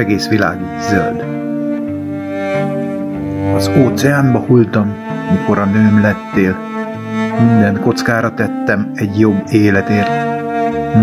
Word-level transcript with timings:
egész 0.00 0.28
világ 0.28 0.60
így 0.60 0.80
zöld. 0.80 1.24
Az 3.54 3.70
óceánba 3.78 4.38
hultam, 4.38 4.94
mikor 5.30 5.58
a 5.58 5.64
nőm 5.64 6.00
lettél. 6.00 6.56
Minden 7.38 7.80
kockára 7.80 8.34
tettem 8.34 8.90
egy 8.94 9.18
jobb 9.18 9.42
életért. 9.50 10.10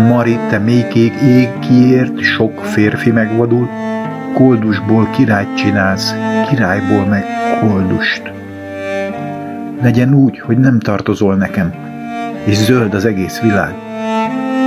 Mari, 0.08 0.38
te 0.48 0.58
mélykék 0.58 1.12
ég, 1.22 1.58
kiért 1.58 2.20
sok 2.20 2.64
férfi 2.64 3.10
megvadul. 3.10 3.68
Koldusból 4.34 5.08
királyt 5.10 5.56
csinálsz, 5.56 6.14
királyból 6.50 7.04
meg 7.04 7.24
koldust. 7.60 8.32
Legyen 9.82 10.14
úgy, 10.14 10.40
hogy 10.40 10.58
nem 10.58 10.80
tartozol 10.80 11.34
nekem, 11.34 11.74
és 12.44 12.56
zöld 12.56 12.94
az 12.94 13.04
egész 13.04 13.40
világ. 13.40 13.74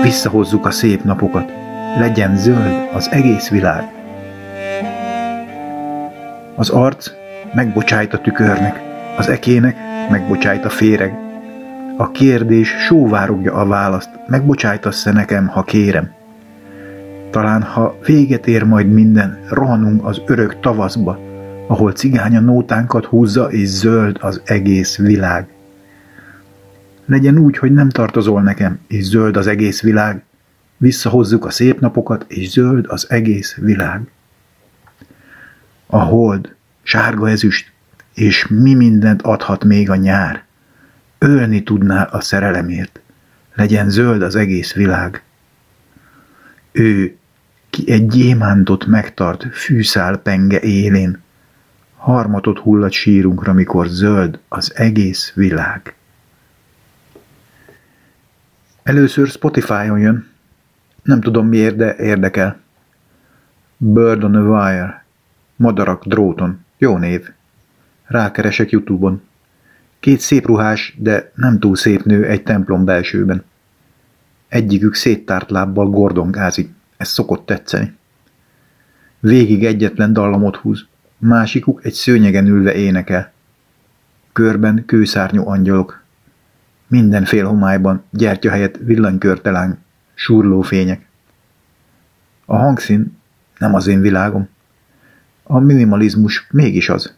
Visszahozzuk 0.04 0.66
a 0.66 0.72
szép 0.72 1.04
napokat, 1.04 1.52
legyen 2.00 2.38
zöld 2.38 2.90
az 2.94 3.10
egész 3.12 3.50
világ. 3.50 4.01
Az 6.62 6.70
arc 6.70 7.12
megbocsájt 7.54 8.14
a 8.14 8.22
tükörnek, 8.22 8.82
az 9.18 9.28
ekének 9.28 9.76
megbocsájt 10.10 10.66
a 10.66 10.70
féreg. 10.70 11.14
A 11.98 12.12
kérdés 12.12 12.70
sóvárogja 12.70 13.54
a 13.54 13.66
választ, 13.66 14.10
megbocsájtasz-e 14.28 15.12
nekem, 15.12 15.48
ha 15.48 15.64
kérem? 15.64 16.12
Talán, 17.32 17.62
ha 17.62 17.98
véget 18.06 18.48
ér 18.48 18.64
majd 18.64 18.94
minden, 18.94 19.40
rohanunk 19.50 20.06
az 20.06 20.22
örök 20.26 20.60
tavaszba, 20.60 21.20
ahol 21.68 21.92
cigánya 21.92 22.40
nótánkat 22.40 23.06
húzza, 23.06 23.52
és 23.52 23.68
zöld 23.68 24.18
az 24.20 24.42
egész 24.46 24.98
világ. 24.98 25.48
Legyen 27.06 27.38
úgy, 27.38 27.58
hogy 27.58 27.74
nem 27.74 27.90
tartozol 27.90 28.42
nekem, 28.42 28.80
és 28.88 29.04
zöld 29.04 29.38
az 29.38 29.48
egész 29.48 29.82
világ. 29.82 30.24
Visszahozzuk 30.78 31.46
a 31.46 31.50
szép 31.50 31.80
napokat, 31.80 32.26
és 32.28 32.50
zöld 32.50 32.86
az 32.88 33.06
egész 33.10 33.56
világ. 33.56 34.02
A 35.94 36.00
hold, 36.00 36.56
sárga 36.84 37.30
ezüst, 37.30 37.72
és 38.14 38.48
mi 38.48 38.74
mindent 38.74 39.22
adhat 39.22 39.64
még 39.64 39.90
a 39.90 39.96
nyár. 39.96 40.44
Ölni 41.18 41.64
tudnál 41.64 42.08
a 42.12 42.22
szerelemért, 42.22 43.00
legyen 43.54 43.90
zöld 43.90 44.22
az 44.22 44.36
egész 44.36 44.74
világ. 44.74 45.24
Ő, 46.72 47.18
ki 47.70 47.92
egy 47.92 48.08
gyémántot 48.08 48.86
megtart 48.86 49.56
fűszál 49.56 50.18
penge 50.18 50.60
élén, 50.60 51.22
harmatot 51.98 52.60
hullat 52.60 52.92
sírunkra, 52.92 53.54
mikor 53.54 53.88
zöld 53.88 54.40
az 54.48 54.76
egész 54.76 55.32
világ. 55.36 55.96
Először 58.84 59.28
Spotify-on 59.28 60.00
jön. 60.00 60.30
Nem 61.04 61.22
tudom 61.22 61.48
miért, 61.48 61.76
de 61.76 61.96
érdekel. 61.96 62.60
Bird 63.78 64.24
on 64.24 64.36
a 64.36 64.42
Wire. 64.42 65.01
Madarak 65.62 66.06
dróton. 66.06 66.66
Jó 66.78 66.98
név. 66.98 67.30
Rákeresek 68.06 68.70
Youtube-on. 68.70 69.22
Két 70.00 70.20
szép 70.20 70.46
ruhás, 70.46 70.96
de 70.98 71.32
nem 71.36 71.60
túl 71.60 71.76
szép 71.76 72.04
nő 72.04 72.26
egy 72.26 72.44
templom 72.44 72.86
belsőben. 72.86 73.44
Egyikük 74.48 74.94
széttárt 74.94 75.50
lábbal 75.50 75.90
gordongázik. 75.90 76.74
Ez 76.98 77.08
szokott 77.08 77.46
tetszeni. 77.46 77.96
Végig 79.20 79.66
egyetlen 79.66 80.14
dallamot 80.14 80.56
húz. 80.56 80.86
Másikuk 81.18 81.86
egy 81.86 81.94
szőnyegen 81.94 82.48
ülve 82.48 82.74
énekel. 82.74 83.32
Körben 84.32 84.84
kőszárnyú 84.86 85.48
angyalok. 85.48 86.04
Minden 86.88 87.26
fél 87.26 87.46
homályban, 87.46 88.04
gyertya 88.10 88.50
helyett 88.50 88.78
villanykörteláng, 88.78 89.78
surló 90.14 90.62
fények. 90.62 91.08
A 92.46 92.56
hangszín 92.56 93.18
nem 93.58 93.74
az 93.74 93.88
én 93.88 94.02
világom. 94.02 94.50
A 95.52 95.60
minimalizmus 95.60 96.48
mégis 96.52 96.90
az. 96.90 97.16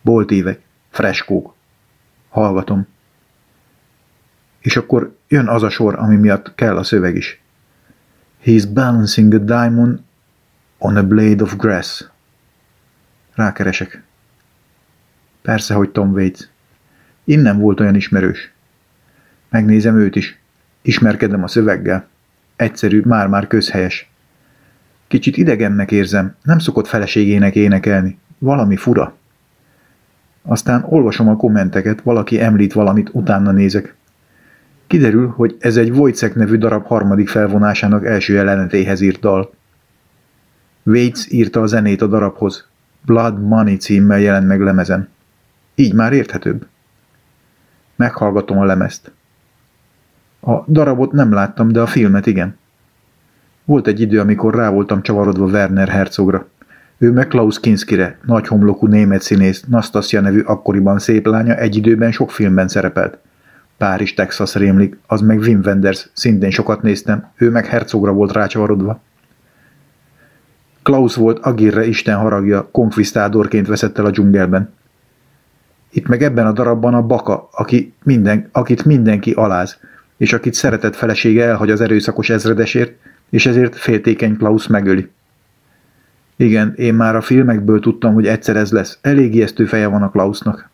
Boltívek, 0.00 0.60
freskók. 0.90 1.54
Hallgatom. 2.28 2.86
És 4.60 4.76
akkor 4.76 5.16
jön 5.28 5.48
az 5.48 5.62
a 5.62 5.70
sor, 5.70 5.94
ami 5.98 6.16
miatt 6.16 6.54
kell 6.54 6.76
a 6.76 6.82
szöveg 6.82 7.16
is. 7.16 7.40
He's 8.44 8.64
balancing 8.72 9.34
a 9.34 9.38
diamond 9.38 10.00
on 10.78 10.96
a 10.96 11.06
blade 11.06 11.42
of 11.42 11.56
grass. 11.56 12.04
Rákeresek. 13.34 14.02
Persze, 15.42 15.74
hogy 15.74 15.90
Tom 15.90 16.12
Waits. 16.12 16.48
Innen 17.24 17.58
volt 17.58 17.80
olyan 17.80 17.94
ismerős. 17.94 18.52
Megnézem 19.48 19.98
őt 19.98 20.16
is. 20.16 20.38
Ismerkedem 20.82 21.42
a 21.42 21.48
szöveggel. 21.48 22.08
Egyszerű, 22.56 23.02
már-már 23.04 23.46
közhelyes. 23.46 24.10
Kicsit 25.08 25.36
idegennek 25.36 25.92
érzem, 25.92 26.36
nem 26.42 26.58
szokott 26.58 26.86
feleségének 26.86 27.54
énekelni. 27.54 28.18
Valami 28.38 28.76
fura. 28.76 29.16
Aztán 30.42 30.84
olvasom 30.88 31.28
a 31.28 31.36
kommenteket, 31.36 32.00
valaki 32.00 32.40
említ 32.40 32.72
valamit, 32.72 33.10
utána 33.12 33.50
nézek. 33.50 33.96
Kiderül, 34.86 35.28
hogy 35.28 35.56
ez 35.58 35.76
egy 35.76 35.90
Wojciech 35.90 36.36
nevű 36.36 36.56
darab 36.56 36.86
harmadik 36.86 37.28
felvonásának 37.28 38.06
első 38.06 38.34
jelenetéhez 38.34 39.00
írt 39.00 39.20
dal. 39.20 39.54
Waits 40.82 41.26
írta 41.30 41.60
a 41.60 41.66
zenét 41.66 42.02
a 42.02 42.06
darabhoz. 42.06 42.68
Blood 43.04 43.42
Money 43.42 43.76
címmel 43.76 44.18
jelent 44.18 44.46
meg 44.46 44.60
lemezen. 44.60 45.08
Így 45.74 45.94
már 45.94 46.12
érthetőbb. 46.12 46.66
Meghallgatom 47.96 48.58
a 48.58 48.64
lemezt. 48.64 49.12
A 50.40 50.64
darabot 50.66 51.12
nem 51.12 51.32
láttam, 51.32 51.68
de 51.72 51.80
a 51.80 51.86
filmet 51.86 52.26
igen. 52.26 52.57
Volt 53.68 53.86
egy 53.86 54.00
idő, 54.00 54.20
amikor 54.20 54.54
rá 54.54 54.70
voltam 54.70 55.02
csavarodva 55.02 55.46
Werner 55.46 55.88
Herzogra. 55.88 56.46
Ő 56.98 57.12
meg 57.12 57.28
Klaus 57.28 57.60
Kinskire, 57.60 58.18
nagy 58.26 58.46
homlokú 58.46 58.86
német 58.86 59.22
színész, 59.22 59.64
Nastasia 59.66 60.20
nevű 60.20 60.40
akkoriban 60.40 60.98
szép 60.98 61.26
lánya 61.26 61.54
egy 61.54 61.76
időben 61.76 62.12
sok 62.12 62.30
filmben 62.30 62.68
szerepelt. 62.68 63.18
Párizs, 63.76 64.14
Texas 64.14 64.54
rémlik, 64.54 64.98
az 65.06 65.20
meg 65.20 65.38
Wim 65.38 65.60
Wenders, 65.64 66.08
szintén 66.12 66.50
sokat 66.50 66.82
néztem, 66.82 67.30
ő 67.36 67.50
meg 67.50 67.66
Herzogra 67.66 68.12
volt 68.12 68.32
rácsavarodva. 68.32 69.00
Klaus 70.82 71.14
volt 71.14 71.38
Agirre 71.38 71.86
Isten 71.86 72.16
haragja, 72.16 72.68
konkvisztádorként 72.70 73.66
veszett 73.66 73.98
el 73.98 74.04
a 74.04 74.10
dzsungelben. 74.10 74.72
Itt 75.90 76.06
meg 76.06 76.22
ebben 76.22 76.46
a 76.46 76.52
darabban 76.52 76.94
a 76.94 77.02
baka, 77.02 77.48
aki 77.52 77.94
minden, 78.02 78.48
akit 78.52 78.84
mindenki 78.84 79.32
aláz, 79.32 79.78
és 80.16 80.32
akit 80.32 80.54
szeretett 80.54 80.96
felesége 80.96 81.44
elhagy 81.44 81.70
az 81.70 81.80
erőszakos 81.80 82.30
ezredesért, 82.30 82.92
és 83.30 83.46
ezért 83.46 83.76
féltékeny 83.76 84.36
Klaus 84.36 84.66
megöli. 84.66 85.10
Igen, 86.36 86.74
én 86.76 86.94
már 86.94 87.16
a 87.16 87.20
filmekből 87.20 87.80
tudtam, 87.80 88.14
hogy 88.14 88.26
egyszer 88.26 88.56
ez 88.56 88.72
lesz. 88.72 88.98
Elég 89.00 89.34
ijesztő 89.34 89.66
feje 89.66 89.86
van 89.86 90.02
a 90.02 90.10
Klausnak. 90.10 90.70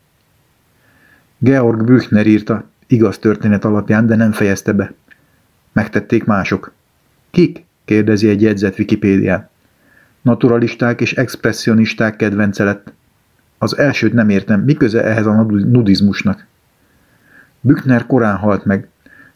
Georg 1.39 1.85
Büchner 1.85 2.27
írta, 2.27 2.65
igaz 2.87 3.19
történet 3.19 3.65
alapján, 3.65 4.07
de 4.07 4.17
nem 4.17 4.33
fejezte 4.33 4.73
be. 4.73 4.93
Megtették 5.73 6.25
mások. 6.25 6.73
Kik? 7.31 7.65
kérdezi 7.85 8.29
egy 8.29 8.43
jegyzet 8.43 8.79
Wikipédián. 8.79 9.49
Naturalisták 10.23 11.01
és 11.01 11.13
expressionisták 11.13 12.17
kedvence 12.17 12.65
lett. 12.65 12.93
Az 13.59 13.79
elsőt 13.79 14.13
nem 14.13 14.29
értem, 14.29 14.61
mi 14.61 14.75
köze 14.75 15.05
ehhez 15.05 15.27
a 15.27 15.43
nudizmusnak? 15.43 16.47
Büchner 17.61 18.07
korán 18.07 18.37
halt 18.37 18.65
meg, 18.65 18.89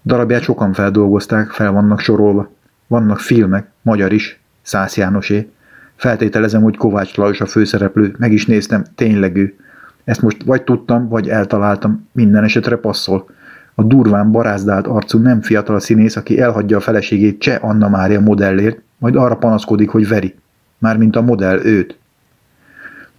Darabját 0.05 0.43
sokan 0.43 0.73
feldolgozták, 0.73 1.51
fel 1.51 1.73
vannak 1.73 2.01
sorolva. 2.01 2.51
Vannak 2.89 3.19
filmek, 3.19 3.69
magyar 3.83 4.13
is, 4.13 4.41
Szász 4.63 4.97
Jánosé. 4.97 5.51
Feltételezem, 5.97 6.63
hogy 6.63 6.77
Kovács 6.77 7.17
Lajos 7.17 7.41
a 7.41 7.47
főszereplő, 7.47 8.15
meg 8.19 8.33
is 8.33 8.47
néztem, 8.47 8.85
tényleg 8.95 9.37
ő. 9.37 9.55
Ezt 10.05 10.23
most 10.23 10.43
vagy 10.45 10.63
tudtam, 10.63 11.09
vagy 11.09 11.29
eltaláltam, 11.29 12.09
minden 12.13 12.45
esetre 12.45 12.77
passzol. 12.77 13.31
A 13.75 13.83
durván 13.83 14.31
barázdált 14.31 14.87
arcú 14.87 15.19
nem 15.19 15.41
fiatal 15.41 15.81
színész, 15.81 16.17
aki 16.17 16.41
elhagyja 16.41 16.77
a 16.77 16.81
feleségét 16.81 17.41
Cseh 17.41 17.65
Anna 17.65 17.89
Mária 17.89 18.21
modellért, 18.21 18.81
majd 18.99 19.17
arra 19.17 19.37
panaszkodik, 19.37 19.89
hogy 19.89 20.09
veri. 20.09 20.35
Mármint 20.79 21.17
a 21.17 21.23
modell 21.23 21.65
őt. 21.65 21.99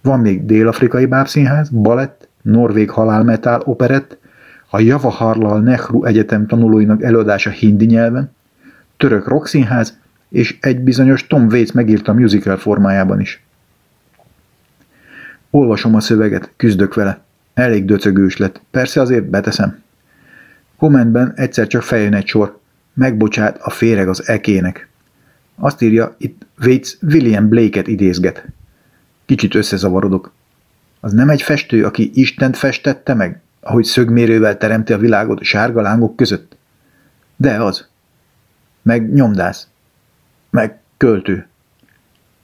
Van 0.02 0.20
még 0.20 0.44
dél-afrikai 0.44 1.06
bábszínház, 1.06 1.68
balett, 1.68 2.28
norvég 2.42 2.90
halálmetál 2.90 3.62
operett, 3.64 4.18
a 4.70 4.80
Javaharlal 4.80 5.60
Nehru 5.60 6.04
Egyetem 6.04 6.46
tanulóinak 6.46 7.02
előadása 7.02 7.50
hindi 7.50 7.84
nyelven, 7.84 8.30
török 9.00 9.28
rockszínház 9.28 9.98
és 10.28 10.56
egy 10.60 10.78
bizonyos 10.78 11.26
Tom 11.26 11.46
Waits 11.46 11.72
megírta 11.72 12.12
musical 12.12 12.56
formájában 12.56 13.20
is. 13.20 13.42
Olvasom 15.50 15.94
a 15.94 16.00
szöveget, 16.00 16.52
küzdök 16.56 16.94
vele. 16.94 17.20
Elég 17.54 17.84
döcögős 17.84 18.36
lett, 18.36 18.60
persze 18.70 19.00
azért 19.00 19.24
beteszem. 19.24 19.82
Kommentben 20.76 21.32
egyszer 21.36 21.66
csak 21.66 21.82
feljön 21.82 22.14
egy 22.14 22.26
sor. 22.26 22.58
Megbocsát 22.94 23.58
a 23.62 23.70
féreg 23.70 24.08
az 24.08 24.28
ekének. 24.28 24.88
Azt 25.56 25.82
írja, 25.82 26.14
itt 26.18 26.46
Waits 26.62 26.96
William 27.02 27.48
Blake-et 27.48 27.86
idézget. 27.86 28.44
Kicsit 29.24 29.54
összezavarodok. 29.54 30.32
Az 31.00 31.12
nem 31.12 31.28
egy 31.28 31.42
festő, 31.42 31.84
aki 31.84 32.10
Istent 32.14 32.56
festette 32.56 33.14
meg? 33.14 33.40
ahogy 33.60 33.84
szögmérővel 33.84 34.56
teremti 34.56 34.92
a 34.92 34.98
világot 34.98 35.42
sárga 35.42 35.80
lángok 35.80 36.16
között? 36.16 36.56
De 37.36 37.62
az. 37.62 37.89
Meg 38.82 39.12
nyomdász. 39.12 39.68
Meg 40.50 40.80
költő. 40.96 41.48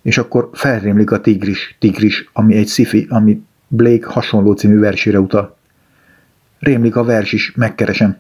És 0.02 0.19
akkor 0.19 0.50
felrémlik 0.52 1.11
a 1.11 1.21
tigris, 1.21 1.76
tigris, 1.78 2.31
ami 2.33 2.55
egy 2.55 2.66
szifi, 2.66 3.07
ami 3.11 3.45
Blake 3.69 4.07
hasonló 4.07 4.52
című 4.52 4.78
versére 4.78 5.21
utal. 5.21 5.57
Rémlik 6.59 6.97
a 6.97 7.05
vers 7.05 7.33
is, 7.33 7.52
megkeresem. 7.55 8.16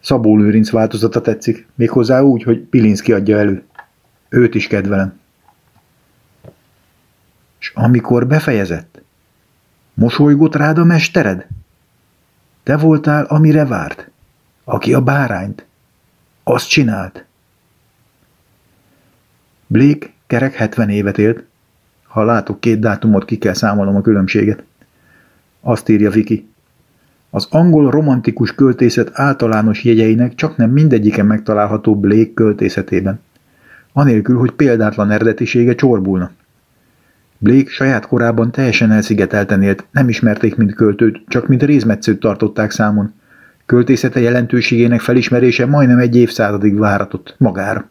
Szabó 0.00 0.36
Lőrinc 0.36 0.70
változata 0.70 1.20
tetszik, 1.20 1.66
méghozzá 1.74 2.20
úgy, 2.20 2.42
hogy 2.42 2.60
Pilinszki 2.60 3.12
adja 3.12 3.38
elő. 3.38 3.64
Őt 4.28 4.54
is 4.54 4.66
kedvelem. 4.66 5.18
És 7.60 7.72
amikor 7.74 8.26
befejezett, 8.26 9.02
mosolygott 9.94 10.54
rád 10.54 10.78
a 10.78 10.84
mestered? 10.84 11.46
Te 12.62 12.76
voltál, 12.76 13.24
amire 13.24 13.64
várt. 13.64 14.10
Aki 14.64 14.94
a 14.94 15.00
bárányt. 15.00 15.66
Azt 16.50 16.68
csinált. 16.68 17.24
Blake 19.66 20.06
kerek 20.26 20.54
70 20.54 20.88
évet 20.88 21.18
élt. 21.18 21.44
Ha 22.06 22.24
látok 22.24 22.60
két 22.60 22.78
dátumot, 22.78 23.24
ki 23.24 23.36
kell 23.38 23.52
számolnom 23.52 23.96
a 23.96 24.00
különbséget. 24.00 24.62
Azt 25.60 25.88
írja 25.88 26.10
Viki. 26.10 26.48
Az 27.30 27.46
angol 27.50 27.90
romantikus 27.90 28.54
költészet 28.54 29.10
általános 29.12 29.84
jegyeinek 29.84 30.34
csak 30.34 30.56
nem 30.56 30.70
mindegyike 30.70 31.22
megtalálható 31.22 31.96
Blake 31.96 32.32
költészetében. 32.34 33.20
Anélkül, 33.92 34.38
hogy 34.38 34.50
példátlan 34.50 35.10
eredetisége 35.10 35.74
csorbulna. 35.74 36.30
Blake 37.38 37.70
saját 37.70 38.06
korában 38.06 38.50
teljesen 38.50 38.90
elszigetelten 38.90 39.62
élt, 39.62 39.86
nem 39.90 40.08
ismerték 40.08 40.56
mint 40.56 40.74
költőt, 40.74 41.20
csak 41.26 41.46
mint 41.48 41.62
részmetszőt 41.62 42.20
tartották 42.20 42.70
számon. 42.70 43.12
Költészete 43.68 44.20
jelentőségének 44.20 45.00
felismerése 45.00 45.66
majdnem 45.66 45.98
egy 45.98 46.16
évszázadig 46.16 46.78
váratott 46.78 47.34
magára. 47.38 47.88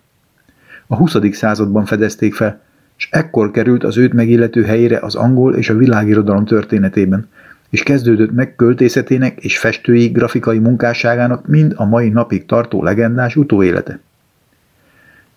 A 0.88 0.96
20. 0.96 1.16
században 1.32 1.86
fedezték 1.86 2.34
fel, 2.34 2.62
és 2.98 3.10
ekkor 3.12 3.52
került 3.52 3.84
az 3.84 3.98
őt 3.98 4.14
megillető 4.14 4.64
helyére 4.64 5.00
az 5.00 5.16
angol 5.16 5.56
és 5.56 5.70
a 5.70 5.76
világirodalom 5.76 6.46
történetében, 6.46 7.30
és 7.70 7.84
kezdődött 7.84 8.32
meg 8.32 8.56
költészetének 8.56 9.44
és 9.44 9.60
festői 9.60 10.08
grafikai 10.08 10.60
munkásságának 10.60 11.48
mind 11.48 11.74
a 11.76 11.86
mai 11.86 12.10
napig 12.10 12.46
tartó 12.46 12.84
legendás 12.84 13.36
utóélete. 13.36 14.00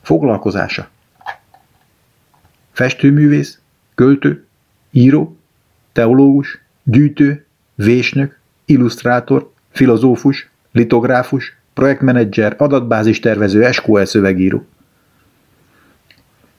Foglalkozása 0.02 0.88
Festőművész, 2.72 3.58
költő, 3.94 4.44
író, 4.90 5.36
teológus, 5.92 6.60
gyűjtő, 6.82 7.44
vésnök, 7.74 8.38
illusztrátor, 8.64 9.50
filozófus, 9.70 10.50
litográfus, 10.72 11.56
projektmenedzser, 11.74 12.54
adatbázis 12.58 13.20
tervező, 13.20 13.70
SQL 13.70 14.04
szövegíró. 14.04 14.66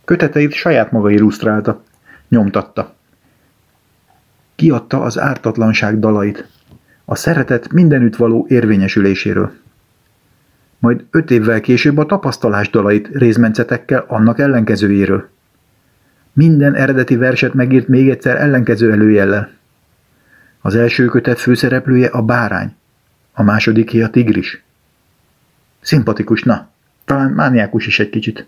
Köteteit 0.06 0.54
saját 0.54 0.92
maga 0.92 1.10
illusztrálta, 1.10 1.84
nyomtatta. 2.30 2.96
Kiadta 4.56 5.02
az 5.02 5.20
ártatlanság 5.20 6.00
dalait, 6.00 6.48
a 7.06 7.16
szeretet 7.16 7.72
mindenütt 7.72 8.16
való 8.16 8.46
érvényesüléséről. 8.50 9.52
Majd 10.80 11.06
öt 11.12 11.32
évvel 11.32 11.62
később 11.62 11.98
a 11.98 12.06
tapasztalás 12.06 12.70
dalait 12.70 13.08
részmencetekkel 13.08 14.06
annak 14.08 14.40
ellenkezőjéről. 14.40 15.30
Minden 16.34 16.76
eredeti 16.76 17.16
verset 17.16 17.54
megírt 17.54 17.88
még 17.88 18.10
egyszer 18.10 18.36
ellenkező 18.36 18.92
előjellel. 18.92 19.50
Az 20.62 20.76
első 20.76 21.06
kötet 21.06 21.40
főszereplője 21.40 22.08
a 22.08 22.22
bárány, 22.22 22.76
a 23.34 23.44
másodiké 23.44 24.02
a 24.02 24.10
tigris. 24.10 24.62
Szimpatikus, 25.80 26.44
na, 26.44 26.70
talán 27.06 27.32
mániákus 27.32 27.88
is 27.88 28.00
egy 28.00 28.10
kicsit. 28.10 28.46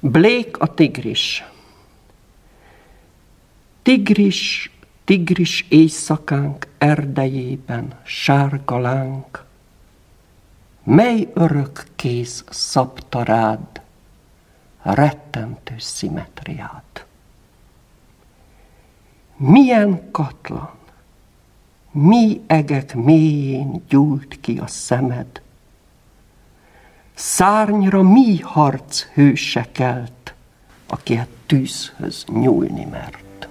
Blake 0.00 0.50
a 0.58 0.74
tigris. 0.74 1.44
Tigris, 3.82 4.70
tigris 5.04 5.66
éjszakánk 5.68 6.66
erdejében 6.78 8.00
sárga 8.02 8.78
láng, 8.78 9.44
mely 10.82 11.30
örök 11.34 11.84
kéz 11.96 12.44
szabta 12.50 13.22
rád 13.22 13.82
rettentő 14.82 15.74
szimetriát. 15.78 17.06
Milyen 19.36 20.10
katlan, 20.10 20.70
mi 21.94 22.40
egek 22.46 22.94
mélyén 22.94 23.82
gyújt 23.88 24.38
ki 24.40 24.58
a 24.58 24.66
szemed, 24.66 25.42
Szárnyra 27.14 28.02
mi 28.02 28.38
harc 28.42 29.02
hőse 29.02 29.66
kelt, 29.72 30.34
aki 30.86 31.14
a 31.14 31.26
tűzhöz 31.46 32.24
nyúlni 32.32 32.86
mert. 32.90 33.48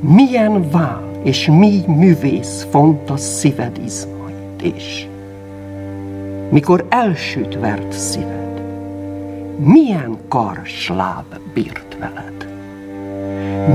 Milyen 0.00 0.70
vál 0.70 1.20
és 1.22 1.46
mi 1.46 1.82
művész 1.86 2.66
font 2.70 3.10
a 3.10 3.16
szíved 3.16 3.80
izmait 3.84 4.62
is. 4.76 5.08
Mikor 6.50 6.86
elsőt 6.88 7.58
vert 7.58 7.92
szíved, 7.92 8.62
milyen 9.58 10.18
karsláb 10.28 11.38
bírt 11.54 11.96
veled. 11.98 12.48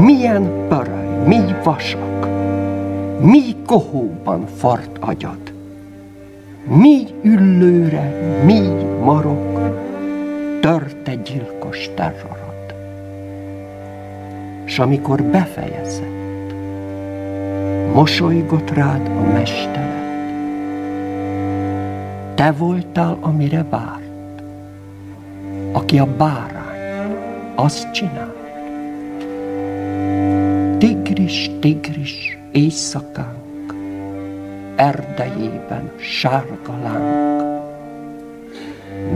Milyen 0.01 0.67
pöröly, 0.67 1.27
mi 1.27 1.55
vasak, 1.63 2.26
mi 3.19 3.55
kohóban 3.65 4.47
fart 4.57 4.97
agyad, 4.99 5.53
mi 6.67 7.07
üllőre, 7.21 8.41
mi 8.45 8.59
marok, 9.03 9.75
törte 10.61 11.15
gyilkos 11.15 11.89
terrorod. 11.95 12.75
S 14.65 14.79
amikor 14.79 15.23
befejezett, 15.23 16.53
mosolygott 17.93 18.73
rád 18.73 19.07
a 19.07 19.31
mestered. 19.33 19.95
Te 22.35 22.51
voltál, 22.51 23.17
amire 23.21 23.65
várt, 23.69 24.41
aki 25.71 25.99
a 25.99 26.07
bárány, 26.17 27.15
azt 27.55 27.91
csinál. 27.91 28.35
Tigris, 30.77 31.51
tigris, 31.59 32.36
éjszakán, 32.57 33.35
erdejében 34.75 35.91
sárga 35.97 36.77
láng, 36.83 37.61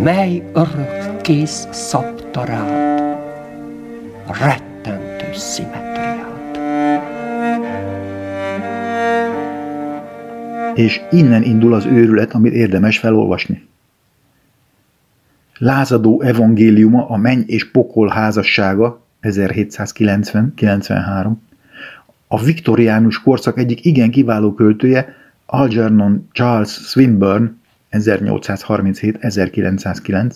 mely 0.04 0.44
örök 0.54 1.22
kész 1.22 1.68
szabta 1.72 2.46
rád 2.46 2.92
rettentő 4.28 5.34
szimetriát. 5.34 6.58
És 10.76 11.02
innen 11.12 11.44
indul 11.44 11.74
az 11.74 11.86
őrület, 11.86 12.34
amit 12.34 12.54
érdemes 12.54 13.00
felolvasni. 13.00 13.68
Lázadó 15.58 16.22
evangéliuma 16.22 17.08
a 17.08 17.18
menny 17.18 17.42
és 17.46 17.72
pokol 17.72 18.10
házassága 18.10 19.06
1790-93, 19.22 21.32
a 22.34 22.40
viktoriánus 22.40 23.22
korszak 23.22 23.58
egyik 23.58 23.86
igen 23.86 24.12
kiváló 24.12 24.54
költője, 24.54 25.16
Algernon 25.46 26.28
Charles 26.32 26.70
Swinburne 26.70 27.54
1837-1909 27.92 30.36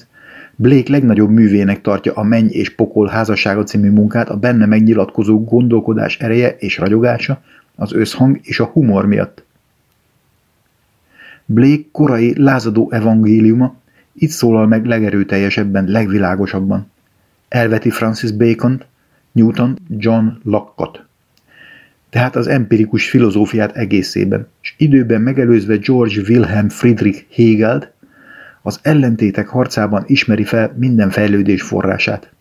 Blake 0.55 0.91
legnagyobb 0.91 1.29
művének 1.29 1.81
tartja 1.81 2.13
a 2.13 2.23
Menny 2.23 2.47
és 2.49 2.75
Pokol 2.75 3.07
házassága 3.07 3.63
című 3.63 3.91
munkát 3.91 4.29
a 4.29 4.37
benne 4.37 4.65
megnyilatkozó 4.65 5.43
gondolkodás 5.43 6.19
ereje 6.19 6.49
és 6.49 6.77
ragyogása, 6.77 7.41
az 7.75 7.93
összhang 7.93 8.39
és 8.41 8.59
a 8.59 8.65
humor 8.65 9.05
miatt. 9.05 9.43
Blake 11.45 11.85
korai 11.91 12.41
lázadó 12.41 12.91
evangéliuma 12.91 13.75
itt 14.13 14.29
szólal 14.29 14.67
meg 14.67 14.85
legerőteljesebben, 14.85 15.85
legvilágosabban. 15.85 16.91
Elveti 17.47 17.89
Francis 17.89 18.31
Bacon, 18.31 18.83
Newton, 19.31 19.77
John 19.89 20.27
Locke-ot 20.43 21.05
tehát 22.15 22.35
az 22.35 22.47
empirikus 22.47 23.09
filozófiát 23.09 23.75
egészében, 23.75 24.47
és 24.61 24.73
időben 24.77 25.21
megelőzve 25.21 25.75
George 25.75 26.21
Wilhelm 26.27 26.69
Friedrich 26.69 27.23
Hegelt, 27.31 27.91
az 28.61 28.79
ellentétek 28.81 29.47
harcában 29.47 30.03
ismeri 30.07 30.43
fel 30.43 30.75
minden 30.77 31.09
fejlődés 31.09 31.61
forrását. 31.61 32.31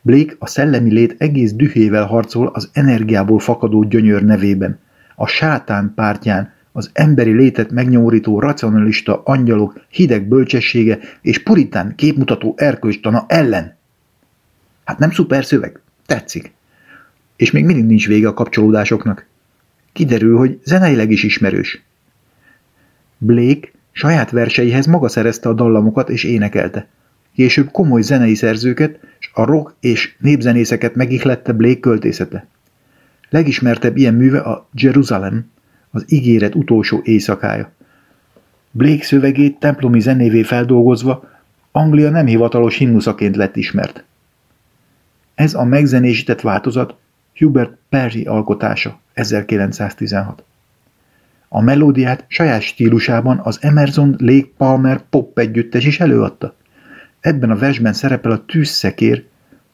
Blake 0.00 0.34
a 0.38 0.46
szellemi 0.46 0.92
lét 0.92 1.14
egész 1.18 1.52
dühével 1.52 2.04
harcol 2.04 2.46
az 2.46 2.70
energiából 2.72 3.38
fakadó 3.38 3.82
gyönyör 3.82 4.22
nevében, 4.22 4.78
a 5.14 5.26
sátán 5.26 5.92
pártján, 5.94 6.52
az 6.72 6.90
emberi 6.92 7.32
létet 7.32 7.70
megnyomorító 7.70 8.40
racionalista 8.40 9.22
angyalok 9.24 9.80
hideg 9.88 10.28
bölcsessége 10.28 10.98
és 11.22 11.42
puritán 11.42 11.94
képmutató 11.94 12.54
erkölcstana 12.56 13.24
ellen. 13.28 13.76
Hát 14.84 14.98
nem 14.98 15.10
szuper 15.10 15.44
szöveg? 15.44 15.80
Tetszik. 16.06 16.54
És 17.36 17.50
még 17.50 17.64
mindig 17.64 17.84
nincs 17.84 18.06
vége 18.06 18.28
a 18.28 18.34
kapcsolódásoknak. 18.34 19.26
Kiderül, 19.92 20.36
hogy 20.36 20.60
zeneileg 20.64 21.10
is 21.10 21.22
ismerős. 21.22 21.82
Blake 23.18 23.68
saját 23.92 24.30
verseihez 24.30 24.86
maga 24.86 25.08
szerezte 25.08 25.48
a 25.48 25.52
dallamokat 25.52 26.10
és 26.10 26.24
énekelte. 26.24 26.88
Később 27.34 27.70
komoly 27.70 28.02
zenei 28.02 28.34
szerzőket, 28.34 28.98
és 29.18 29.30
a 29.34 29.44
rock 29.44 29.74
és 29.80 30.14
népzenészeket 30.18 30.94
megihlette 30.94 31.52
Blake 31.52 31.80
költészete. 31.80 32.46
Legismertebb 33.30 33.96
ilyen 33.96 34.14
műve 34.14 34.38
a 34.38 34.68
Jerusalem, 34.72 35.50
az 35.90 36.04
ígéret 36.08 36.54
utolsó 36.54 37.00
éjszakája. 37.04 37.72
Blake 38.70 39.04
szövegét 39.04 39.58
templomi 39.58 40.00
zenévé 40.00 40.42
feldolgozva 40.42 41.28
Anglia 41.72 42.10
nem 42.10 42.26
hivatalos 42.26 42.76
himnuszaként 42.76 43.36
lett 43.36 43.56
ismert. 43.56 44.04
Ez 45.34 45.54
a 45.54 45.64
megzenésített 45.64 46.40
változat 46.40 46.94
Hubert 47.38 47.76
Perry 47.88 48.24
alkotása 48.24 49.00
1916. 49.12 50.44
A 51.48 51.60
melódiát 51.60 52.24
saját 52.28 52.60
stílusában 52.60 53.40
az 53.42 53.58
Emerson 53.60 54.16
Lake 54.18 54.48
Palmer 54.56 55.00
pop 55.10 55.38
együttes 55.38 55.84
is 55.84 56.00
előadta. 56.00 56.54
Ebben 57.20 57.50
a 57.50 57.56
versben 57.56 57.92
szerepel 57.92 58.30
a 58.30 58.44
tűzszekér, 58.44 59.24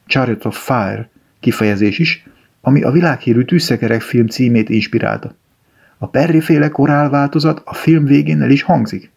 Chariot 0.07 0.45
of 0.45 0.65
Fire 0.65 1.09
kifejezés 1.39 1.99
is, 1.99 2.27
ami 2.61 2.81
a 2.81 2.91
világhírű 2.91 3.43
Tűzszekerek 3.43 4.01
film 4.01 4.27
címét 4.27 4.69
inspirálta. 4.69 5.35
A 5.97 6.07
Perry 6.07 6.39
féle 6.39 6.69
korál 6.69 7.09
változat 7.09 7.61
a 7.65 7.73
film 7.73 8.05
végén 8.05 8.41
el 8.41 8.49
is 8.49 8.61
hangzik. 8.61 9.11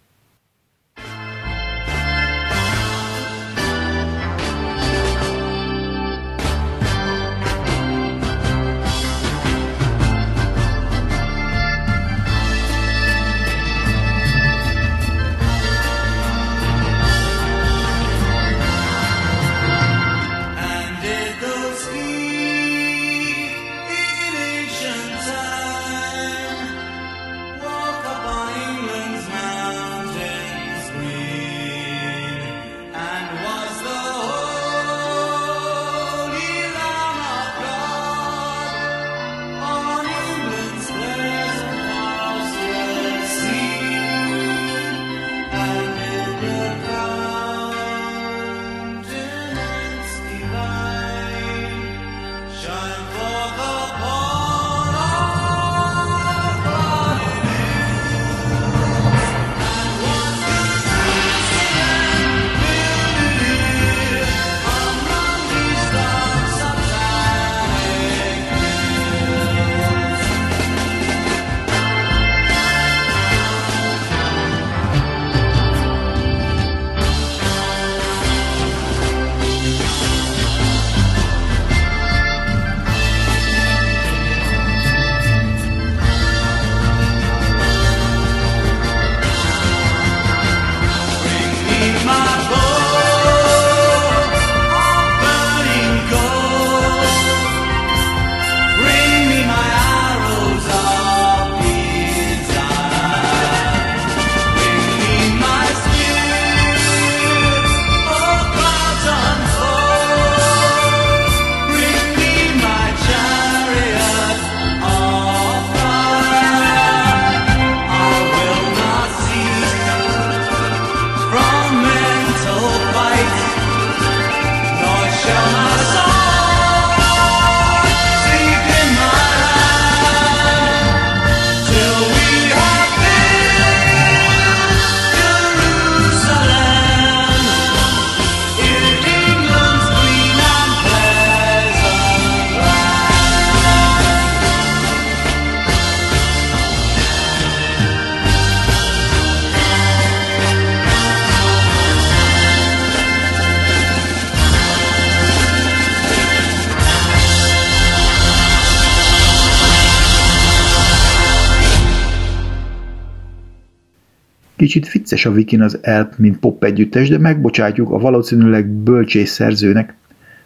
Kicsit 164.77 164.93
vicces 164.93 165.27
a 165.27 165.33
Vikin 165.33 165.63
az 165.63 165.79
Elp, 165.83 166.17
mint 166.17 166.39
pop 166.39 166.65
együttes, 166.65 167.09
de 167.09 167.19
megbocsátjuk 167.19 167.91
a 167.91 167.99
valószínűleg 167.99 168.67
bölcsész 168.67 169.31
szerzőnek. 169.31 169.95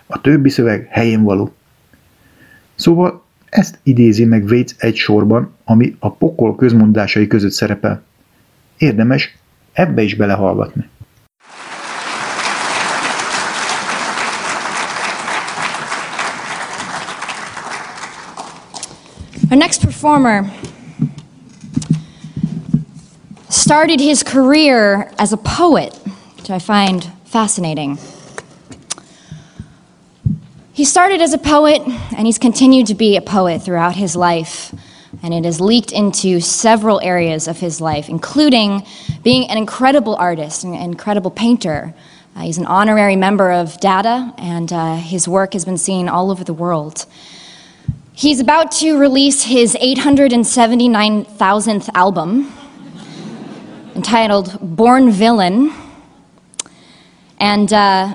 A 0.07 0.21
többi 0.21 0.49
szöveg 0.49 0.87
helyén 0.91 1.23
való. 1.23 1.55
Szóval 2.75 3.25
ezt 3.49 3.79
idézi 3.83 4.25
meg 4.25 4.45
Waits 4.45 4.73
egy 4.79 4.97
sorban, 4.97 5.55
ami 5.65 5.97
a 5.99 6.13
pokol 6.13 6.57
közmondásai 6.57 7.27
között 7.27 7.51
szerepel. 7.51 8.03
Érdemes 8.79 9.37
ebbe 9.73 10.03
is 10.03 10.15
belehallgatni. 10.15 10.89
Our 19.51 19.59
next 19.59 19.81
performer 19.81 20.45
started 23.71 24.01
his 24.01 24.25
career 24.25 25.13
as 25.17 25.33
a 25.33 25.37
poet, 25.37 25.95
which 26.37 26.51
I 26.51 26.59
find 26.59 27.05
fascinating. 27.25 28.01
He 30.73 30.85
started 30.85 31.21
as 31.21 31.33
a 31.35 31.39
poet, 31.39 31.81
and 31.87 32.27
he's 32.27 32.37
continued 32.37 32.89
to 32.89 32.97
be 32.97 33.17
a 33.17 33.21
poet 33.21 33.63
throughout 33.63 33.95
his 33.95 34.17
life, 34.17 34.75
and 35.23 35.33
it 35.33 35.45
has 35.45 35.61
leaked 35.61 35.93
into 35.93 36.41
several 36.41 37.01
areas 37.01 37.47
of 37.47 37.61
his 37.61 37.81
life, 37.81 38.09
including 38.09 38.85
being 39.23 39.49
an 39.49 39.57
incredible 39.57 40.17
artist, 40.17 40.65
an 40.65 40.75
incredible 40.75 41.31
painter. 41.31 41.95
Uh, 42.35 42.41
he's 42.41 42.59
an 42.59 42.67
honorary 42.67 43.15
member 43.15 43.53
of 43.53 43.79
DATA, 43.79 44.35
and 44.37 44.73
uh, 44.73 44.97
his 44.97 45.29
work 45.29 45.53
has 45.53 45.65
been 45.65 45.79
seen 45.79 46.09
all 46.09 46.33
over 46.33 46.43
the 46.43 46.53
world. 46.53 47.07
He's 48.15 48.41
about 48.41 48.73
to 48.81 48.99
release 48.99 49.45
his 49.45 49.77
879,000th 49.77 51.89
album 51.95 52.53
entitled 53.95 54.59
Born 54.61 55.11
Villain. 55.11 55.73
And 57.39 57.73
uh, 57.73 58.15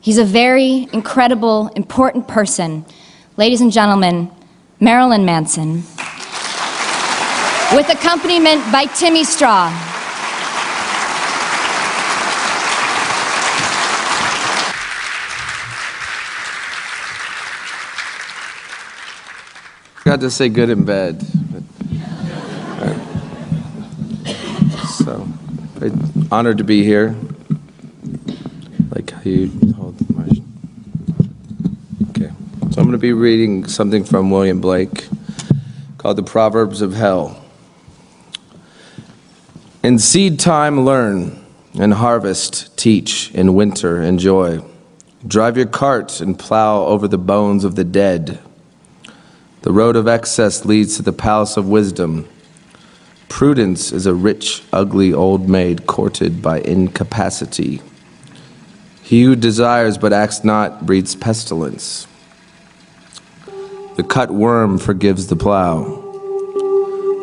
he's 0.00 0.18
a 0.18 0.24
very 0.24 0.88
incredible, 0.92 1.68
important 1.68 2.28
person. 2.28 2.84
Ladies 3.36 3.60
and 3.60 3.72
gentlemen, 3.72 4.30
Marilyn 4.80 5.24
Manson. 5.24 5.82
With 7.74 7.88
accompaniment 7.88 8.70
by 8.70 8.86
Timmy 8.86 9.24
Straw. 9.24 9.70
Got 20.04 20.20
to 20.20 20.30
say 20.30 20.48
good 20.48 20.70
in 20.70 20.84
bed. 20.84 21.20
But, 21.50 21.75
so, 25.06 25.18
very 25.78 25.92
honored 26.32 26.58
to 26.58 26.64
be 26.64 26.82
here. 26.82 27.14
Like 28.90 29.08
how 29.10 29.20
you 29.22 29.46
hold 29.76 29.94
my. 30.10 30.24
Okay. 32.10 32.32
So 32.72 32.80
I'm 32.80 32.86
going 32.86 32.90
to 32.90 32.98
be 32.98 33.12
reading 33.12 33.68
something 33.68 34.02
from 34.02 34.32
William 34.32 34.60
Blake 34.60 35.06
called 35.96 36.16
The 36.16 36.24
Proverbs 36.24 36.82
of 36.82 36.94
Hell. 36.94 37.40
In 39.84 40.00
seed 40.00 40.40
time, 40.40 40.84
learn, 40.84 41.40
in 41.74 41.92
harvest, 41.92 42.76
teach, 42.76 43.30
in 43.30 43.54
winter, 43.54 44.02
enjoy. 44.02 44.60
Drive 45.24 45.56
your 45.56 45.66
cart 45.66 46.20
and 46.20 46.36
plow 46.36 46.84
over 46.84 47.06
the 47.06 47.16
bones 47.16 47.62
of 47.62 47.76
the 47.76 47.84
dead. 47.84 48.40
The 49.62 49.72
road 49.72 49.94
of 49.94 50.08
excess 50.08 50.64
leads 50.64 50.96
to 50.96 51.02
the 51.02 51.12
palace 51.12 51.56
of 51.56 51.68
wisdom. 51.68 52.28
Prudence 53.28 53.92
is 53.92 54.06
a 54.06 54.14
rich, 54.14 54.62
ugly 54.72 55.12
old 55.12 55.48
maid 55.48 55.86
courted 55.86 56.40
by 56.40 56.60
incapacity. 56.60 57.82
He 59.02 59.22
who 59.22 59.36
desires 59.36 59.98
but 59.98 60.12
acts 60.12 60.42
not 60.42 60.86
breeds 60.86 61.14
pestilence. 61.14 62.06
The 63.96 64.02
cut 64.02 64.30
worm 64.30 64.78
forgives 64.78 65.28
the 65.28 65.36
plow. 65.36 66.02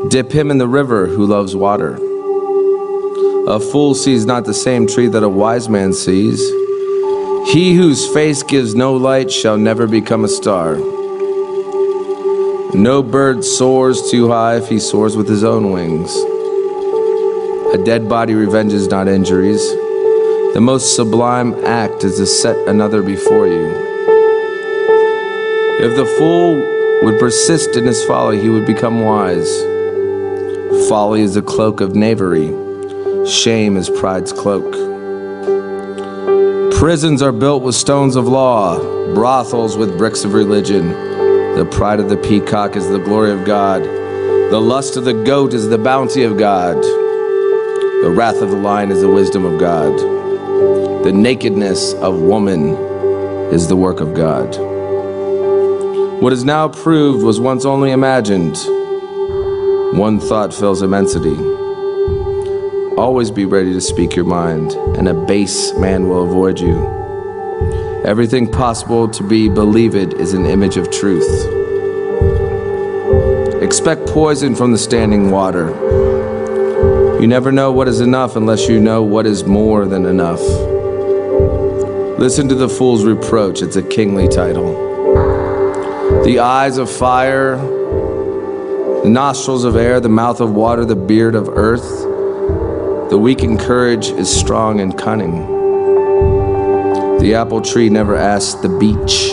Dip 0.09 0.31
him 0.31 0.51
in 0.51 0.57
the 0.57 0.67
river 0.67 1.07
who 1.07 1.25
loves 1.25 1.55
water. 1.55 1.95
A 3.47 3.59
fool 3.59 3.93
sees 3.93 4.25
not 4.25 4.45
the 4.45 4.53
same 4.53 4.87
tree 4.87 5.07
that 5.07 5.23
a 5.23 5.29
wise 5.29 5.67
man 5.67 5.93
sees. 5.93 6.39
He 7.51 7.75
whose 7.75 8.07
face 8.13 8.43
gives 8.43 8.75
no 8.75 8.95
light 8.95 9.31
shall 9.31 9.57
never 9.57 9.87
become 9.87 10.23
a 10.23 10.29
star. 10.29 10.77
No 12.75 13.03
bird 13.03 13.45
soars 13.45 14.09
too 14.09 14.29
high 14.29 14.55
if 14.57 14.67
he 14.67 14.79
soars 14.79 15.15
with 15.15 15.29
his 15.29 15.43
own 15.43 15.71
wings. 15.71 16.11
A 17.71 17.83
dead 17.83 18.09
body 18.09 18.33
revenges 18.33 18.87
not 18.87 19.07
injuries. 19.07 19.61
The 20.55 20.59
most 20.59 20.95
sublime 20.95 21.53
act 21.65 22.03
is 22.03 22.17
to 22.17 22.25
set 22.25 22.57
another 22.67 23.03
before 23.03 23.47
you. 23.47 23.67
If 25.81 25.95
the 25.95 26.05
fool 26.17 26.55
would 27.03 27.19
persist 27.19 27.75
in 27.75 27.85
his 27.85 28.03
folly, 28.05 28.41
he 28.41 28.49
would 28.49 28.65
become 28.65 29.01
wise. 29.01 29.61
Folly 30.89 31.21
is 31.21 31.37
a 31.37 31.43
cloak 31.43 31.79
of 31.79 31.95
knavery, 31.95 32.47
shame 33.27 33.77
is 33.77 33.87
pride's 33.87 34.33
cloak. 34.33 34.71
Prisons 36.73 37.21
are 37.21 37.31
built 37.31 37.61
with 37.61 37.75
stones 37.75 38.15
of 38.15 38.27
law, 38.27 38.79
brothels 39.13 39.77
with 39.77 39.95
bricks 39.95 40.25
of 40.25 40.33
religion. 40.33 40.91
The 41.55 41.65
pride 41.65 41.99
of 41.99 42.09
the 42.09 42.17
peacock 42.17 42.75
is 42.75 42.89
the 42.89 42.97
glory 42.97 43.31
of 43.31 43.45
God. 43.45 43.83
The 43.83 44.59
lust 44.59 44.97
of 44.97 45.05
the 45.05 45.13
goat 45.13 45.53
is 45.53 45.69
the 45.69 45.77
bounty 45.77 46.23
of 46.23 46.35
God. 46.35 46.77
The 46.77 48.11
wrath 48.11 48.41
of 48.41 48.49
the 48.49 48.57
lion 48.57 48.91
is 48.91 49.01
the 49.01 49.07
wisdom 49.07 49.45
of 49.45 49.59
God. 49.59 49.95
The 51.03 51.11
nakedness 51.11 51.93
of 51.93 52.19
woman 52.19 52.69
is 53.53 53.67
the 53.67 53.75
work 53.75 53.99
of 53.99 54.15
God. 54.15 54.55
What 56.23 56.33
is 56.33 56.43
now 56.43 56.69
proved 56.69 57.23
was 57.23 57.39
once 57.39 57.65
only 57.65 57.91
imagined. 57.91 58.57
One 59.95 60.19
thought 60.19 60.55
fills 60.55 60.81
immensity. 60.81 61.37
Always 62.97 63.29
be 63.29 63.45
ready 63.45 63.73
to 63.73 63.81
speak 63.81 64.15
your 64.15 64.25
mind, 64.25 64.71
and 64.97 65.07
a 65.07 65.13
base 65.13 65.71
man 65.75 66.09
will 66.09 66.23
avoid 66.23 66.59
you. 66.59 67.02
Everything 68.05 68.51
possible 68.51 69.07
to 69.07 69.23
be 69.23 69.47
believed 69.47 70.13
is 70.15 70.33
an 70.33 70.45
image 70.45 70.75
of 70.75 70.91
truth. 70.91 71.23
Expect 73.63 74.05
poison 74.07 74.55
from 74.55 74.73
the 74.73 74.77
standing 74.77 75.31
water. 75.31 75.69
You 77.21 77.27
never 77.27 77.49
know 77.53 77.71
what 77.71 77.87
is 77.87 78.01
enough 78.01 78.35
unless 78.35 78.67
you 78.67 78.81
know 78.81 79.03
what 79.03 79.25
is 79.25 79.45
more 79.45 79.85
than 79.85 80.05
enough. 80.05 80.41
Listen 82.19 82.49
to 82.49 82.55
the 82.55 82.67
fool's 82.67 83.05
reproach, 83.05 83.61
it's 83.61 83.77
a 83.77 83.81
kingly 83.81 84.27
title. 84.27 84.73
The 86.25 86.39
eyes 86.39 86.77
of 86.77 86.91
fire, 86.91 87.55
the 87.55 89.09
nostrils 89.09 89.63
of 89.63 89.77
air, 89.77 90.01
the 90.01 90.09
mouth 90.09 90.41
of 90.41 90.51
water, 90.51 90.83
the 90.83 90.97
beard 90.97 91.35
of 91.35 91.47
earth. 91.47 92.01
The 93.09 93.17
weak 93.17 93.43
in 93.43 93.57
courage 93.57 94.07
is 94.07 94.29
strong 94.29 94.81
and 94.81 94.97
cunning. 94.97 95.62
The 97.23 97.35
apple 97.35 97.61
tree 97.61 97.87
never 97.87 98.17
asks 98.17 98.55
the 98.55 98.67
beech 98.67 99.31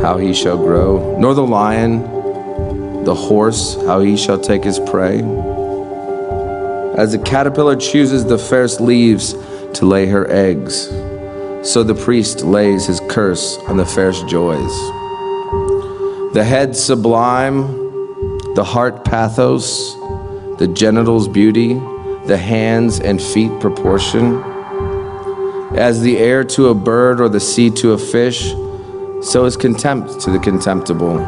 how 0.00 0.18
he 0.18 0.32
shall 0.32 0.56
grow, 0.56 1.18
nor 1.18 1.34
the 1.34 1.44
lion, 1.44 2.04
the 3.02 3.12
horse, 3.12 3.74
how 3.86 3.98
he 3.98 4.16
shall 4.16 4.38
take 4.38 4.62
his 4.62 4.78
prey. 4.78 5.18
As 6.96 7.10
the 7.10 7.20
caterpillar 7.24 7.74
chooses 7.74 8.24
the 8.24 8.38
fairest 8.38 8.80
leaves 8.80 9.34
to 9.74 9.84
lay 9.84 10.06
her 10.06 10.30
eggs, 10.30 10.86
so 11.68 11.82
the 11.82 11.92
priest 11.92 12.42
lays 12.42 12.86
his 12.86 13.00
curse 13.08 13.58
on 13.66 13.78
the 13.78 13.84
fairest 13.84 14.28
joys. 14.28 14.72
The 16.34 16.44
head 16.48 16.76
sublime, 16.76 17.62
the 18.54 18.64
heart 18.64 19.04
pathos, 19.04 19.92
the 20.58 20.70
genitals 20.72 21.26
beauty, 21.26 21.74
the 22.26 22.38
hands 22.38 23.00
and 23.00 23.20
feet 23.20 23.50
proportion. 23.58 24.40
As 25.78 26.00
the 26.00 26.18
air 26.18 26.42
to 26.42 26.70
a 26.70 26.74
bird 26.74 27.20
or 27.20 27.28
the 27.28 27.38
sea 27.38 27.70
to 27.70 27.92
a 27.92 27.98
fish, 27.98 28.50
so 29.22 29.44
is 29.44 29.56
contempt 29.56 30.20
to 30.22 30.30
the 30.32 30.40
contemptible. 30.40 31.18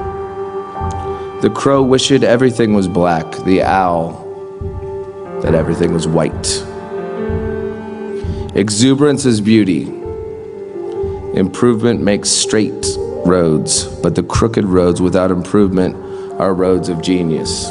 The 1.40 1.52
crow 1.54 1.84
wished 1.84 2.10
everything 2.10 2.74
was 2.74 2.88
black, 2.88 3.30
the 3.44 3.62
owl 3.62 4.26
that 5.42 5.54
everything 5.54 5.94
was 5.94 6.08
white. 6.08 6.64
Exuberance 8.56 9.24
is 9.24 9.40
beauty. 9.40 9.82
Improvement 11.38 12.02
makes 12.02 12.28
straight 12.28 12.84
roads, 13.24 13.84
but 14.02 14.16
the 14.16 14.24
crooked 14.24 14.64
roads 14.64 15.00
without 15.00 15.30
improvement 15.30 15.94
are 16.40 16.54
roads 16.54 16.88
of 16.88 17.00
genius. 17.00 17.68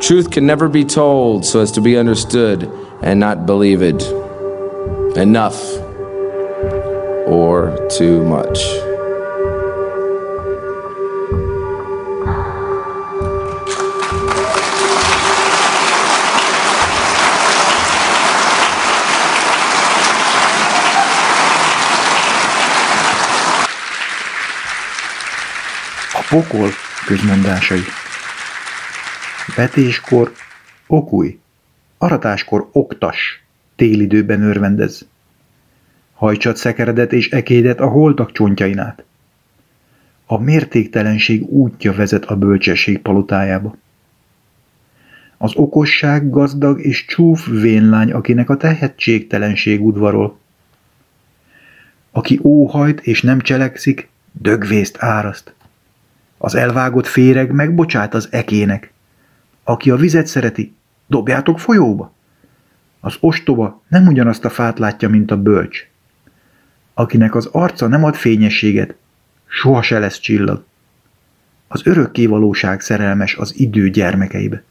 Truth 0.00 0.30
can 0.30 0.46
never 0.46 0.70
be 0.70 0.86
told 0.86 1.44
so 1.44 1.60
as 1.60 1.70
to 1.72 1.82
be 1.82 1.98
understood 1.98 2.62
and 3.02 3.20
not 3.20 3.44
believed. 3.44 4.02
Enough 5.16 5.78
or 7.26 7.86
too 7.86 8.24
much. 8.24 8.58
A 26.12 26.24
pokol 26.28 26.68
közmondásai. 27.06 27.80
Vetéskor 29.56 30.32
okulj, 30.86 31.38
aratáskor 31.98 32.68
oktas, 32.72 33.43
télidőben 33.76 34.42
örvendez. 34.42 35.08
Hajtsad 36.12 36.56
szekeredet 36.56 37.12
és 37.12 37.30
ekédet 37.30 37.80
a 37.80 37.86
holtak 37.86 38.32
csontjain 38.32 38.78
át. 38.78 39.04
A 40.26 40.38
mértéktelenség 40.38 41.42
útja 41.42 41.92
vezet 41.92 42.24
a 42.24 42.36
bölcsesség 42.36 42.98
palotájába. 42.98 43.76
Az 45.36 45.52
okosság 45.54 46.30
gazdag 46.30 46.80
és 46.80 47.04
csúf 47.04 47.46
vénlány, 47.46 48.12
akinek 48.12 48.50
a 48.50 48.56
tehetségtelenség 48.56 49.84
udvarol. 49.84 50.38
Aki 52.10 52.40
óhajt 52.42 53.00
és 53.00 53.22
nem 53.22 53.40
cselekszik, 53.40 54.08
dögvészt 54.32 54.96
áraszt. 54.98 55.54
Az 56.38 56.54
elvágott 56.54 57.06
féreg 57.06 57.52
megbocsát 57.52 58.14
az 58.14 58.28
ekének. 58.30 58.92
Aki 59.64 59.90
a 59.90 59.96
vizet 59.96 60.26
szereti, 60.26 60.74
dobjátok 61.06 61.60
folyóba. 61.60 62.13
Az 63.04 63.16
ostoba 63.20 63.82
nem 63.88 64.06
ugyanazt 64.06 64.44
a 64.44 64.50
fát 64.50 64.78
látja, 64.78 65.08
mint 65.08 65.30
a 65.30 65.36
bölcs. 65.36 65.86
Akinek 66.94 67.34
az 67.34 67.48
arca 67.52 67.86
nem 67.86 68.04
ad 68.04 68.14
fényességet, 68.14 68.94
soha 69.46 69.82
se 69.82 69.98
lesz 69.98 70.18
csillag. 70.18 70.64
Az 71.68 71.86
örökké 71.86 72.26
valóság 72.26 72.80
szerelmes 72.80 73.36
az 73.36 73.54
idő 73.56 73.90
gyermekeibe. 73.90 74.62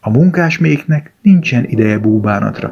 A 0.00 0.10
munkásméknek 0.10 1.12
nincsen 1.20 1.64
ideje 1.64 1.98
búbánatra. 1.98 2.68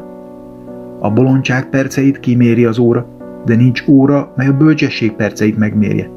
A 1.01 1.11
bolondság 1.11 1.69
perceit 1.69 2.21
kiméri 2.21 2.65
az 2.65 2.79
óra, 2.79 3.07
de 3.45 3.55
nincs 3.55 3.83
óra, 3.87 4.33
mely 4.37 4.47
a 4.47 4.57
bölcsesség 4.57 5.13
perceit 5.13 5.59
megmérje. 5.59 6.11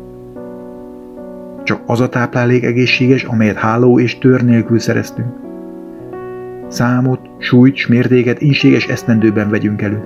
Csak 1.64 1.82
az 1.86 2.00
a 2.00 2.10
táplálék 2.10 2.64
egészséges, 2.64 3.24
amelyet 3.24 3.58
háló 3.58 4.00
és 4.00 4.18
tör 4.18 4.44
nélkül 4.44 4.80
szereztünk. 4.80 5.43
Számot, 6.74 7.20
súlyt, 7.38 7.76
s 7.76 7.90
ínséges 8.40 8.88
esztendőben 8.88 9.50
vegyünk 9.50 9.82
elő. 9.82 10.04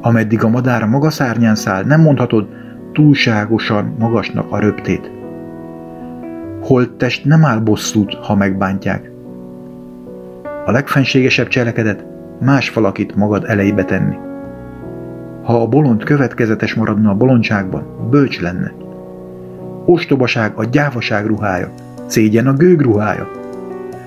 Ameddig 0.00 0.44
a 0.44 0.48
madár 0.48 0.82
a 0.82 0.86
maga 0.86 1.10
szárnyán 1.10 1.54
száll, 1.54 1.84
nem 1.84 2.00
mondhatod 2.00 2.48
túlságosan 2.92 3.94
magasnak 3.98 4.52
a 4.52 4.58
röptét. 4.58 5.10
Holttest 6.60 7.24
nem 7.24 7.44
áll 7.44 7.58
bosszút, 7.58 8.14
ha 8.14 8.34
megbántják. 8.34 9.10
A 10.64 10.70
legfenségesebb 10.70 11.48
cselekedet 11.48 12.04
más 12.40 12.72
valakit 12.72 13.16
magad 13.16 13.44
elejébe 13.46 13.84
tenni. 13.84 14.16
Ha 15.42 15.60
a 15.62 15.68
bolond 15.68 16.04
következetes 16.04 16.74
maradna 16.74 17.10
a 17.10 17.16
bolondságban, 17.16 18.08
bölcs 18.10 18.40
lenne. 18.40 18.72
Ostobaság 19.84 20.52
a 20.54 20.64
gyávaság 20.64 21.26
ruhája, 21.26 21.70
szégyen 22.06 22.46
a 22.46 22.52
gőg 22.52 22.80
ruhája. 22.80 23.41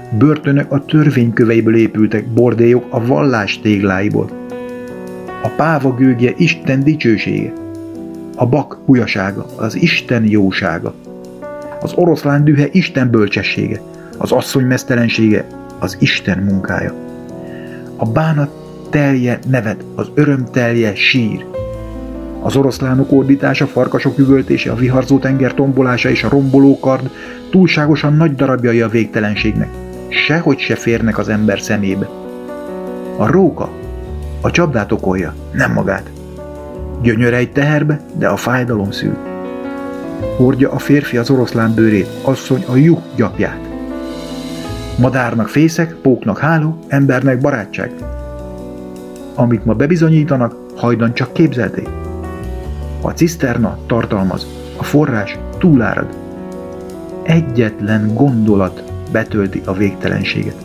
Börtönök 0.10 0.72
a 0.72 0.86
törvényköveiből 0.86 1.76
épültek, 1.76 2.28
bordélyok 2.28 2.86
a 2.90 3.06
vallás 3.06 3.60
tégláiból. 3.60 4.30
A 5.44 5.48
páva 5.48 5.94
gőgje 5.94 6.34
Isten 6.38 6.84
dicsősége. 6.84 7.54
A 8.36 8.46
bak 8.46 8.80
bujasága, 8.86 9.46
az 9.58 9.76
Isten 9.76 10.24
jósága. 10.30 10.94
Az 11.82 11.94
oroszlán 11.96 12.44
dühe 12.44 12.68
Isten 12.72 13.12
bölcsessége. 13.12 13.82
Az 14.18 14.32
asszony 14.32 14.66
mesztelensége, 14.66 15.48
az 15.80 15.98
Isten 16.00 16.38
munkája. 16.38 16.94
A 17.96 18.06
bánat 18.06 18.50
telje 18.90 19.40
nevet, 19.50 19.84
az 19.96 20.10
öröm 20.14 20.46
telje 20.52 20.96
sír. 20.96 21.46
Az 22.42 22.56
oroszlánok 22.56 23.12
ordítása, 23.12 23.68
farkasok 23.68 24.18
üvöltése, 24.18 24.72
a 24.72 24.76
viharzó 24.76 25.20
tenger 25.20 25.54
tombolása 25.54 26.10
és 26.10 26.24
a 26.24 26.30
romboló 26.30 26.80
kard 26.80 27.10
túlságosan 27.50 28.14
nagy 28.14 28.36
darabjai 28.36 28.82
a 28.82 28.90
végtelenségnek. 28.90 29.70
Sehogy 30.16 30.60
se 30.60 30.76
férnek 30.76 31.18
az 31.18 31.30
ember 31.30 31.60
szemébe. 31.60 32.10
A 33.18 33.32
róka 33.32 33.70
a 34.42 34.52
csapdát 34.52 34.92
okolja, 34.92 35.34
nem 35.52 35.74
magát. 35.74 36.10
Gyönyöre 37.02 37.38
egy 37.38 37.52
teherbe, 37.52 38.00
de 38.18 38.28
a 38.28 38.36
fájdalom 38.36 38.92
szül. 38.92 39.18
Hordja 40.38 40.72
a 40.72 40.78
férfi 40.78 41.18
az 41.18 41.30
oroszlán 41.30 41.74
bőrét, 41.74 42.08
asszony 42.22 42.64
a 42.68 42.76
juh 42.76 43.02
gyapját. 43.16 43.60
Madárnak 44.98 45.48
fészek, 45.48 45.94
póknak 45.94 46.38
háló, 46.38 46.80
embernek 46.88 47.42
barátság. 47.42 47.92
Amit 49.36 49.66
ma 49.66 49.74
bebizonyítanak, 49.74 50.56
hajdan 50.76 51.14
csak 51.14 51.34
képzelték. 51.34 51.90
A 53.02 53.10
ciszterna 53.10 53.78
tartalmaz, 53.88 54.48
a 54.78 54.84
forrás 54.84 55.38
túlárad. 55.58 56.18
Egyetlen 57.24 58.14
gondolat 58.14 58.94
betölti 59.12 59.62
a 59.66 59.74
végtelenséget. 59.74 60.56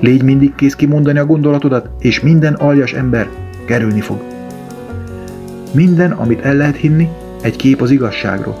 Légy 0.00 0.22
mindig 0.22 0.54
kész 0.54 0.74
kimondani 0.74 1.18
a 1.18 1.26
gondolatodat, 1.26 1.88
és 1.98 2.20
minden 2.20 2.54
aljas 2.54 2.92
ember 2.92 3.28
kerülni 3.64 4.00
fog. 4.00 4.20
Minden, 5.72 6.12
amit 6.12 6.40
el 6.40 6.54
lehet 6.54 6.76
hinni, 6.76 7.08
egy 7.42 7.56
kép 7.56 7.80
az 7.80 7.90
igazságról. 7.90 8.56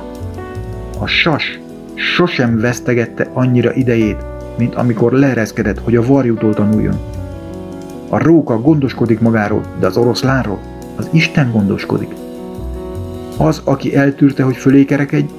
A 0.98 1.06
sas 1.06 1.60
sosem 1.94 2.60
vesztegette 2.60 3.30
annyira 3.32 3.72
idejét, 3.72 4.24
mint 4.58 4.74
amikor 4.74 5.12
leereszkedett, 5.12 5.78
hogy 5.78 5.96
a 5.96 6.06
varjútól 6.06 6.54
tanuljon. 6.54 6.98
A 8.08 8.18
róka 8.18 8.60
gondoskodik 8.60 9.20
magáról, 9.20 9.62
de 9.80 9.86
az 9.86 9.96
oroszlánról 9.96 10.60
az 10.96 11.08
Isten 11.12 11.50
gondoskodik. 11.50 12.14
Az, 13.36 13.60
aki 13.64 13.96
eltűrte, 13.96 14.42
hogy 14.42 14.56
fölé 14.56 14.84
kerekedj, 14.84 15.32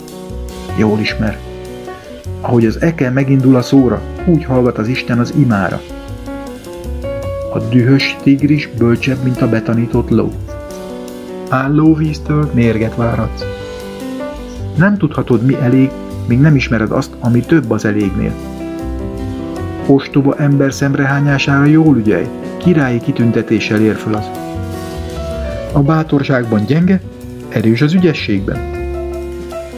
jól 0.78 1.00
ismer. 1.00 1.47
Ahogy 2.41 2.65
az 2.65 2.82
eke 2.82 3.10
megindul 3.10 3.56
a 3.56 3.62
szóra, 3.62 4.02
úgy 4.26 4.43
hallgat 4.43 4.78
az 4.78 4.88
Isten 4.88 5.19
az 5.19 5.34
imára. 5.38 5.82
A 7.54 7.60
dühös 7.60 8.15
tigris 8.23 8.69
bölcsebb, 8.78 9.23
mint 9.23 9.41
a 9.41 9.50
betanított 9.50 10.10
ló. 10.10 10.32
Álló 11.50 11.93
víztől 11.93 12.52
mérget 12.54 12.95
váradsz. 12.95 13.45
Nem 14.78 14.97
tudhatod, 14.97 15.45
mi 15.45 15.56
elég, 15.62 15.89
míg 16.28 16.39
nem 16.39 16.56
ismered 16.56 16.91
azt, 16.91 17.12
ami 17.19 17.39
több 17.39 17.71
az 17.71 17.86
elégnél. 17.86 18.34
Ostoba 19.86 20.36
ember 20.36 20.73
szemrehányására 20.73 21.65
jól 21.65 21.97
ügyelj, 21.97 22.26
királyi 22.58 23.00
kitüntetéssel 23.00 23.82
ér 23.82 23.95
föl 23.95 24.13
az. 24.15 24.30
A 25.71 25.80
bátorságban 25.80 26.65
gyenge, 26.65 27.02
erős 27.50 27.82
az 27.82 27.93
ügyességben. 27.93 28.60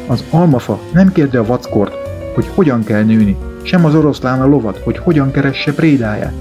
Az 0.08 0.24
almafa 0.30 0.80
nem 0.94 1.12
kérde 1.12 1.40
a 1.40 1.46
vackort, 1.46 2.09
hogy 2.34 2.50
hogyan 2.56 2.84
kell 2.84 3.04
nőni, 3.04 3.38
sem 3.64 3.86
az 3.86 3.96
oroszlán 3.96 4.42
a 4.42 4.46
lovat, 4.46 4.78
hogy 4.78 4.98
hogyan 4.98 5.32
keresse 5.32 5.74
prédáját. 5.74 6.34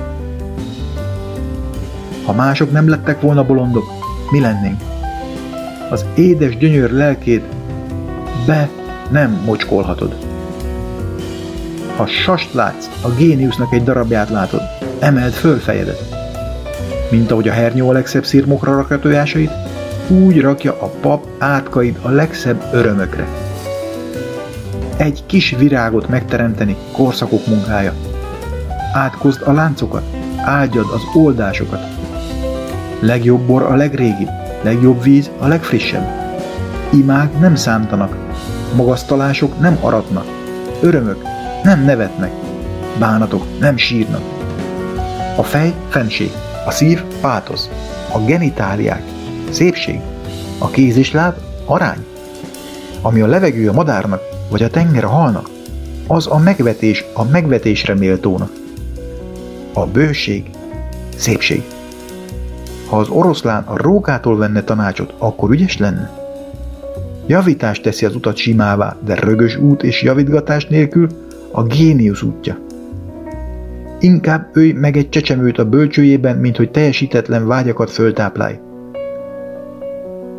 Ha 2.24 2.32
mások 2.32 2.72
nem 2.72 2.88
lettek 2.88 3.20
volna 3.20 3.44
bolondok, 3.44 3.84
mi 4.30 4.40
lennénk? 4.40 4.80
Az 5.90 6.04
édes 6.14 6.56
gyönyör 6.56 6.90
lelkét 6.90 7.44
be 8.46 8.68
nem 9.10 9.42
mocskolhatod. 9.44 10.16
Ha 11.96 12.06
sast 12.06 12.52
látsz, 12.54 12.86
a 13.02 13.08
géniusznak 13.08 13.72
egy 13.72 13.84
darabját 13.84 14.28
látod, 14.28 14.60
emeld 14.98 15.32
föl 15.32 15.58
fejedet. 15.58 16.16
Mint 17.10 17.30
ahogy 17.30 17.48
a 17.48 17.52
hernyó 17.52 17.88
a 17.88 17.92
legszebb 17.92 18.24
szírmokra 18.24 18.74
rakja 18.74 18.98
tojásait, 18.98 19.50
úgy 20.08 20.40
rakja 20.40 20.72
a 20.80 20.86
pap 21.00 21.26
átkaid 21.38 21.98
a 22.02 22.08
legszebb 22.08 22.62
örömökre. 22.72 23.47
Egy 24.98 25.22
kis 25.26 25.54
virágot 25.58 26.08
megteremteni 26.08 26.76
korszakok 26.92 27.46
munkája. 27.46 27.92
Átkozd 28.92 29.42
a 29.42 29.52
láncokat, 29.52 30.02
áldjad 30.36 30.86
az 30.92 31.02
oldásokat. 31.14 31.80
Legjobb 33.00 33.40
bor 33.40 33.62
a 33.62 33.74
legrégibb, 33.74 34.30
legjobb 34.62 35.02
víz 35.02 35.30
a 35.38 35.46
legfrissebb. 35.46 36.06
Imák 36.92 37.38
nem 37.38 37.54
számtanak, 37.54 38.16
magasztalások 38.76 39.60
nem 39.60 39.78
aratnak, 39.80 40.26
örömök 40.80 41.22
nem 41.62 41.84
nevetnek, 41.84 42.32
bánatok 42.98 43.58
nem 43.60 43.76
sírnak. 43.76 44.22
A 45.36 45.42
fej 45.42 45.74
fenség, 45.88 46.30
a 46.66 46.70
szív 46.70 47.02
pátosz, 47.20 47.68
a 48.12 48.18
genitáliák 48.18 49.02
szépség, 49.50 50.00
a 50.58 50.70
kéz 50.70 50.96
és 50.96 51.12
láb 51.12 51.34
arány. 51.64 52.06
Ami 53.02 53.20
a 53.20 53.26
levegő 53.26 53.68
a 53.68 53.72
madárnak, 53.72 54.36
vagy 54.50 54.62
a 54.62 54.70
tenger 54.70 55.04
halnak, 55.04 55.48
az 56.06 56.26
a 56.26 56.38
megvetés 56.38 57.04
a 57.14 57.24
megvetésre 57.24 57.94
méltónak. 57.94 58.50
A 59.72 59.86
bőség 59.86 60.50
szépség. 61.16 61.62
Ha 62.88 62.96
az 62.96 63.08
oroszlán 63.08 63.62
a 63.62 63.76
rókától 63.76 64.36
venne 64.36 64.62
tanácsot, 64.62 65.14
akkor 65.18 65.50
ügyes 65.50 65.78
lenne? 65.78 66.10
Javítást 67.26 67.82
teszi 67.82 68.04
az 68.06 68.14
utat 68.14 68.36
simává, 68.36 68.96
de 69.04 69.14
rögös 69.14 69.56
út 69.56 69.82
és 69.82 70.02
javítgatás 70.02 70.66
nélkül 70.66 71.08
a 71.50 71.62
géniusz 71.62 72.22
útja. 72.22 72.58
Inkább 74.00 74.50
őj 74.52 74.72
meg 74.72 74.96
egy 74.96 75.08
csecsemőt 75.08 75.58
a 75.58 75.68
bölcsőjében, 75.68 76.36
mint 76.36 76.56
hogy 76.56 76.70
teljesítetlen 76.70 77.46
vágyakat 77.46 77.90
föltáplálj. 77.90 78.58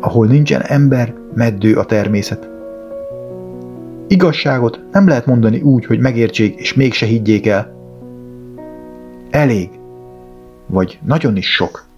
Ahol 0.00 0.26
nincsen 0.26 0.60
ember, 0.60 1.14
meddő 1.34 1.74
a 1.74 1.84
természet. 1.84 2.49
Igazságot 4.10 4.80
nem 4.92 5.08
lehet 5.08 5.26
mondani 5.26 5.60
úgy, 5.60 5.84
hogy 5.86 5.98
megértsék 5.98 6.60
és 6.60 6.74
mégse 6.74 7.06
higgyék 7.06 7.46
el. 7.46 7.74
Elég. 9.30 9.70
Vagy 10.66 10.98
nagyon 11.06 11.36
is 11.36 11.54
sok. 11.54 11.89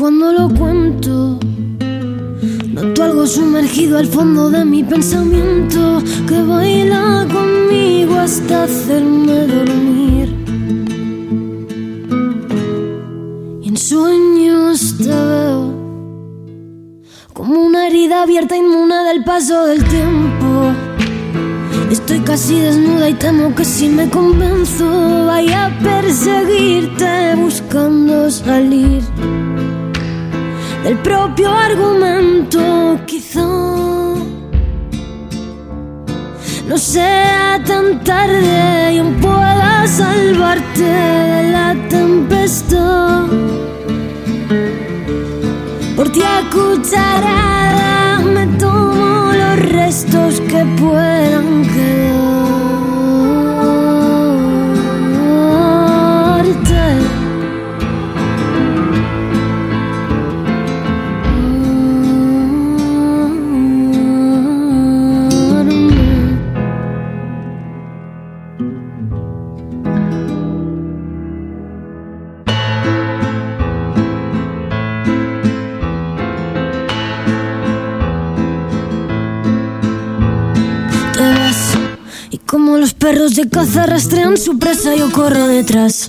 Cuando 0.00 0.32
lo 0.32 0.48
cuento 0.48 1.38
noto 2.72 3.04
algo 3.04 3.26
sumergido 3.26 3.98
al 3.98 4.06
fondo 4.06 4.48
de 4.48 4.64
mi 4.64 4.82
pensamiento 4.82 6.02
que 6.26 6.40
baila 6.42 7.26
conmigo 7.30 8.14
hasta 8.18 8.62
hacerme 8.62 9.46
dormir. 9.46 10.28
Y 13.60 13.68
en 13.68 13.76
sueños 13.76 14.96
te 14.96 15.08
veo 15.08 15.74
como 17.34 17.60
una 17.60 17.86
herida 17.86 18.22
abierta 18.22 18.56
inmune 18.56 19.04
del 19.04 19.22
paso 19.22 19.66
del 19.66 19.84
tiempo. 19.84 20.72
Estoy 21.90 22.20
casi 22.20 22.58
desnuda 22.58 23.10
y 23.10 23.14
temo 23.14 23.54
que 23.54 23.66
si 23.66 23.90
me 23.90 24.08
convenzo 24.08 25.26
vaya 25.26 25.66
a 25.66 25.78
perseguirte 25.78 27.34
buscando 27.36 28.30
salir 28.30 29.02
del 30.82 30.96
propio 30.98 31.50
argumento. 31.50 32.98
Quizá 33.06 33.46
no 36.68 36.78
sea 36.78 37.60
tan 37.64 38.04
tarde 38.04 38.94
y 38.94 38.98
aún 38.98 39.14
pueda 39.14 39.86
salvarte 39.86 40.82
de 40.82 41.50
la 41.50 41.74
tempestad. 41.88 43.26
Por 45.96 46.08
ti 46.12 46.22
a 46.22 46.48
cucharada 46.50 48.20
me 48.20 48.46
tomo 48.58 49.32
los 49.32 49.58
restos 49.70 50.40
que 50.40 50.64
puedan 50.80 51.59
caza 83.60 83.84
rastrean 83.84 84.38
su 84.38 84.58
presa, 84.58 84.94
yo 84.94 85.12
corro 85.12 85.46
detrás. 85.46 86.06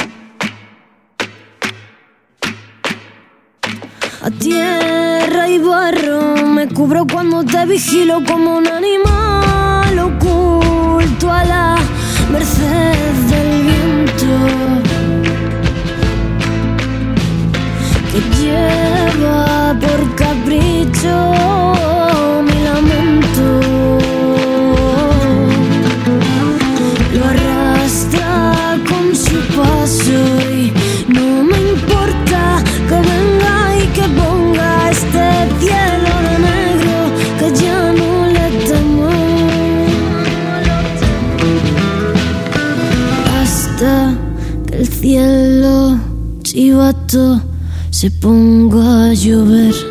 A 4.22 4.32
tierra 4.32 5.50
y 5.50 5.58
barro 5.58 6.48
me 6.48 6.70
cubro 6.70 7.06
cuando 7.12 7.44
te 7.44 7.66
vigilo 7.66 8.24
como 8.24 8.56
un 8.56 8.68
animal 8.68 10.00
oculto 10.00 11.30
a 11.30 11.44
la 11.44 11.76
merced 12.32 13.14
del 13.32 13.64
viento 13.70 14.34
que 18.12 18.20
lleva 18.40 19.78
por 19.82 20.16
capricho 20.16 21.81
se 47.90 48.10
ponga 48.10 49.10
a 49.10 49.14
llover. 49.14 49.91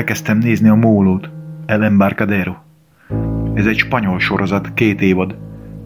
Elkezdtem 0.00 0.38
nézni 0.38 0.68
a 0.68 0.74
mólót, 0.74 1.30
El 1.66 1.84
Embarcadero. 1.84 2.56
Ez 3.54 3.66
egy 3.66 3.78
spanyol 3.78 4.20
sorozat, 4.20 4.74
két 4.74 5.00
évad. 5.00 5.38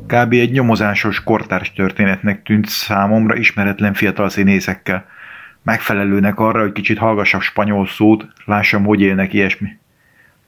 Kb. 0.06 0.32
egy 0.32 0.52
nyomozásos 0.52 1.22
kortárs 1.22 1.72
történetnek 1.72 2.42
tűnt 2.42 2.68
számomra 2.68 3.36
ismeretlen 3.36 3.94
fiatal 3.94 4.28
színészekkel. 4.28 5.06
Megfelelőnek 5.62 6.38
arra, 6.38 6.60
hogy 6.60 6.72
kicsit 6.72 6.98
hallgassak 6.98 7.42
spanyol 7.42 7.86
szót, 7.86 8.26
lássam, 8.44 8.84
hogy 8.84 9.00
élnek 9.00 9.32
ilyesmi. 9.32 9.68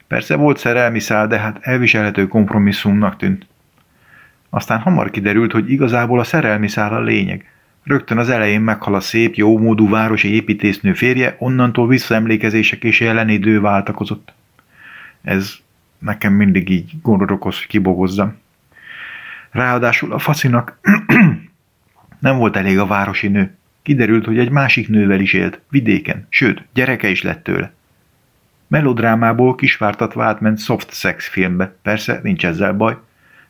Persze 0.06 0.36
volt 0.36 0.58
szerelmi 0.58 1.00
szál, 1.00 1.26
de 1.26 1.38
hát 1.38 1.58
elviselhető 1.60 2.26
kompromisszumnak 2.26 3.16
tűnt. 3.16 3.46
Aztán 4.50 4.78
hamar 4.78 5.10
kiderült, 5.10 5.52
hogy 5.52 5.70
igazából 5.70 6.18
a 6.18 6.24
szerelmi 6.24 6.68
szál 6.68 6.94
a 6.94 7.00
lényeg. 7.00 7.50
Rögtön 7.86 8.18
az 8.18 8.28
elején 8.28 8.60
meghal 8.60 8.94
a 8.94 9.00
szép, 9.00 9.34
jómódú 9.34 9.88
városi 9.88 10.34
építésznő 10.34 10.94
férje, 10.94 11.36
onnantól 11.38 11.88
visszaemlékezések 11.88 12.84
és 12.84 13.00
jelenidő 13.00 13.60
váltakozott. 13.60 14.32
Ez 15.22 15.54
nekem 15.98 16.32
mindig 16.32 16.70
így 16.70 16.92
gondot 17.02 17.30
okoz, 17.30 17.56
hogy 17.56 17.66
kibogozzam. 17.66 18.36
Ráadásul 19.50 20.12
a 20.12 20.18
faszinak 20.18 20.78
nem 22.18 22.36
volt 22.36 22.56
elég 22.56 22.78
a 22.78 22.86
városi 22.86 23.28
nő. 23.28 23.56
Kiderült, 23.82 24.24
hogy 24.24 24.38
egy 24.38 24.50
másik 24.50 24.88
nővel 24.88 25.20
is 25.20 25.32
élt, 25.32 25.60
vidéken, 25.70 26.26
sőt, 26.28 26.64
gyereke 26.74 27.08
is 27.08 27.22
lett 27.22 27.42
tőle. 27.42 27.72
Melodrámából 28.66 29.54
kisvártatva 29.54 30.24
átment 30.24 30.58
soft 30.58 30.94
sex 30.94 31.28
filmbe, 31.28 31.74
persze 31.82 32.20
nincs 32.22 32.46
ezzel 32.46 32.72
baj. 32.72 32.96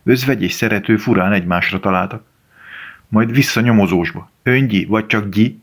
Özvegy 0.03 0.43
és 0.43 0.53
szerető 0.53 0.97
furán 0.97 1.33
egymásra 1.33 1.81
találtak. 1.81 2.25
Majd 3.09 3.33
vissza 3.33 3.61
nyomozósba. 3.61 4.31
Öngyi, 4.43 4.85
vagy 4.85 5.07
csak 5.07 5.29
gyi. 5.29 5.61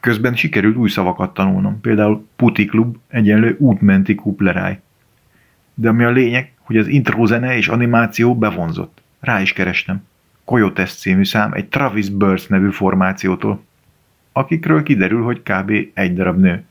Közben 0.00 0.36
sikerült 0.36 0.76
új 0.76 0.88
szavakat 0.88 1.34
tanulnom, 1.34 1.80
például 1.80 2.26
putiklub 2.36 2.96
egyenlő 3.08 3.56
útmenti 3.58 4.14
kupleráj. 4.14 4.80
De 5.74 5.88
ami 5.88 6.04
a 6.04 6.10
lényeg, 6.10 6.52
hogy 6.58 6.76
az 6.76 6.86
intro 6.86 7.26
zene 7.26 7.56
és 7.56 7.68
animáció 7.68 8.36
bevonzott. 8.36 9.02
Rá 9.20 9.40
is 9.40 9.52
kerestem. 9.52 10.06
Coyotes 10.44 10.94
című 10.94 11.24
szám 11.24 11.52
egy 11.52 11.68
Travis 11.68 12.08
Burst 12.08 12.48
nevű 12.48 12.70
formációtól, 12.70 13.64
akikről 14.32 14.82
kiderül, 14.82 15.22
hogy 15.22 15.42
kb. 15.42 15.72
egy 15.94 16.14
darab 16.14 16.38
nő. 16.38 16.64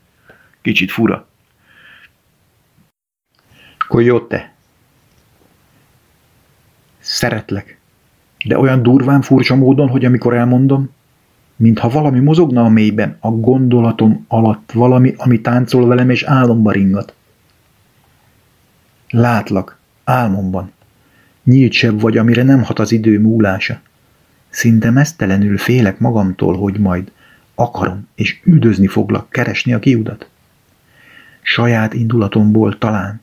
Kicsit 0.60 0.90
fura. 0.90 1.28
Coyote. 3.88 4.54
Szeretlek. 6.98 7.79
De 8.44 8.58
olyan 8.58 8.82
durván 8.82 9.20
furcsa 9.22 9.56
módon, 9.56 9.88
hogy 9.88 10.04
amikor 10.04 10.34
elmondom, 10.34 10.90
mintha 11.56 11.88
valami 11.88 12.20
mozogna 12.20 12.64
a 12.64 12.68
mélyben, 12.68 13.16
a 13.20 13.30
gondolatom 13.30 14.24
alatt, 14.28 14.72
valami, 14.72 15.14
ami 15.16 15.40
táncol 15.40 15.86
velem 15.86 16.10
és 16.10 16.22
álomba 16.22 16.70
ringat. 16.70 17.14
Látlak, 19.10 19.78
álmomban. 20.04 20.72
Nyílt 21.44 21.72
sebb 21.72 22.00
vagy, 22.00 22.16
amire 22.16 22.42
nem 22.42 22.62
hat 22.62 22.78
az 22.78 22.92
idő 22.92 23.20
múlása. 23.20 23.80
Szinte 24.48 24.90
mesztelenül 24.90 25.58
félek 25.58 25.98
magamtól, 25.98 26.56
hogy 26.56 26.78
majd 26.78 27.12
akarom, 27.54 28.08
és 28.14 28.40
üldözni 28.44 28.86
foglak, 28.86 29.30
keresni 29.30 29.72
a 29.72 29.78
kiudat. 29.78 30.28
Saját 31.42 31.94
indulatomból 31.94 32.78
talán. 32.78 33.20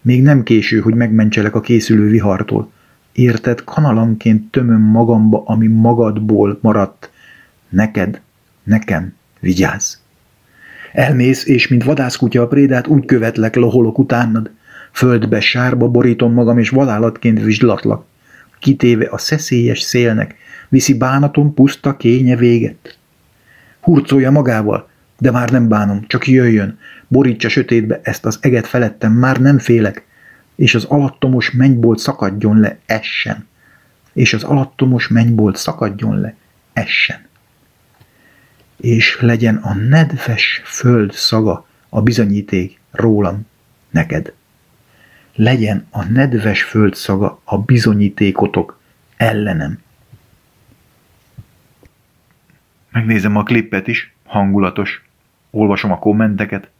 Még 0.00 0.22
nem 0.22 0.42
késő, 0.42 0.80
hogy 0.80 0.94
megmentselek 0.94 1.54
a 1.54 1.60
készülő 1.60 2.08
vihartól. 2.08 2.72
Érted, 3.18 3.64
kanalanként 3.64 4.50
tömöm 4.50 4.80
magamba, 4.80 5.42
ami 5.46 5.66
magadból 5.66 6.58
maradt. 6.62 7.10
Neked, 7.68 8.20
nekem, 8.62 9.14
vigyázz! 9.40 9.94
Elmész, 10.92 11.46
és 11.46 11.68
mint 11.68 11.84
vadászkutya 11.84 12.42
a 12.42 12.46
prédát 12.46 12.86
úgy 12.86 13.04
követlek, 13.04 13.54
loholok 13.54 13.98
utánad. 13.98 14.50
Földbe, 14.92 15.40
sárba 15.40 15.88
borítom 15.88 16.32
magam, 16.32 16.58
és 16.58 16.70
vadállatként 16.70 17.42
vizslatlak. 17.42 18.04
Kitéve 18.58 19.06
a 19.10 19.18
szeszélyes 19.18 19.80
szélnek, 19.80 20.34
viszi 20.68 20.94
bánatom 20.94 21.54
puszta 21.54 21.96
kénye 21.96 22.36
véget. 22.36 22.98
Hurcolja 23.80 24.30
magával, 24.30 24.88
de 25.18 25.30
már 25.30 25.50
nem 25.50 25.68
bánom, 25.68 26.04
csak 26.06 26.26
jöjjön, 26.26 26.78
borítsa 27.08 27.48
sötétbe 27.48 28.00
ezt 28.02 28.26
az 28.26 28.38
eget 28.40 28.66
felettem, 28.66 29.12
már 29.12 29.40
nem 29.40 29.58
félek, 29.58 30.07
és 30.58 30.74
az 30.74 30.84
alattomos 30.84 31.50
mennybolt 31.50 31.98
szakadjon 31.98 32.60
le, 32.60 32.78
essen. 32.86 33.46
És 34.12 34.32
az 34.32 34.42
alattomos 34.42 35.08
mennybolt 35.08 35.56
szakadjon 35.56 36.20
le, 36.20 36.34
essen. 36.72 37.26
és 38.76 39.20
legyen 39.20 39.56
a 39.56 39.74
nedves 39.74 40.62
föld 40.64 41.12
szaga 41.12 41.66
a 41.88 42.02
bizonyíték 42.02 42.80
rólam, 42.90 43.46
neked. 43.90 44.32
Legyen 45.34 45.86
a 45.90 46.04
nedves 46.04 46.62
föld 46.62 46.94
szaga 46.94 47.40
a 47.44 47.58
bizonyítékotok 47.58 48.80
ellenem. 49.16 49.78
Megnézem 52.90 53.36
a 53.36 53.42
klippet 53.42 53.88
is, 53.88 54.12
hangulatos. 54.24 55.04
Olvasom 55.50 55.92
a 55.92 55.98
kommenteket. 55.98 56.70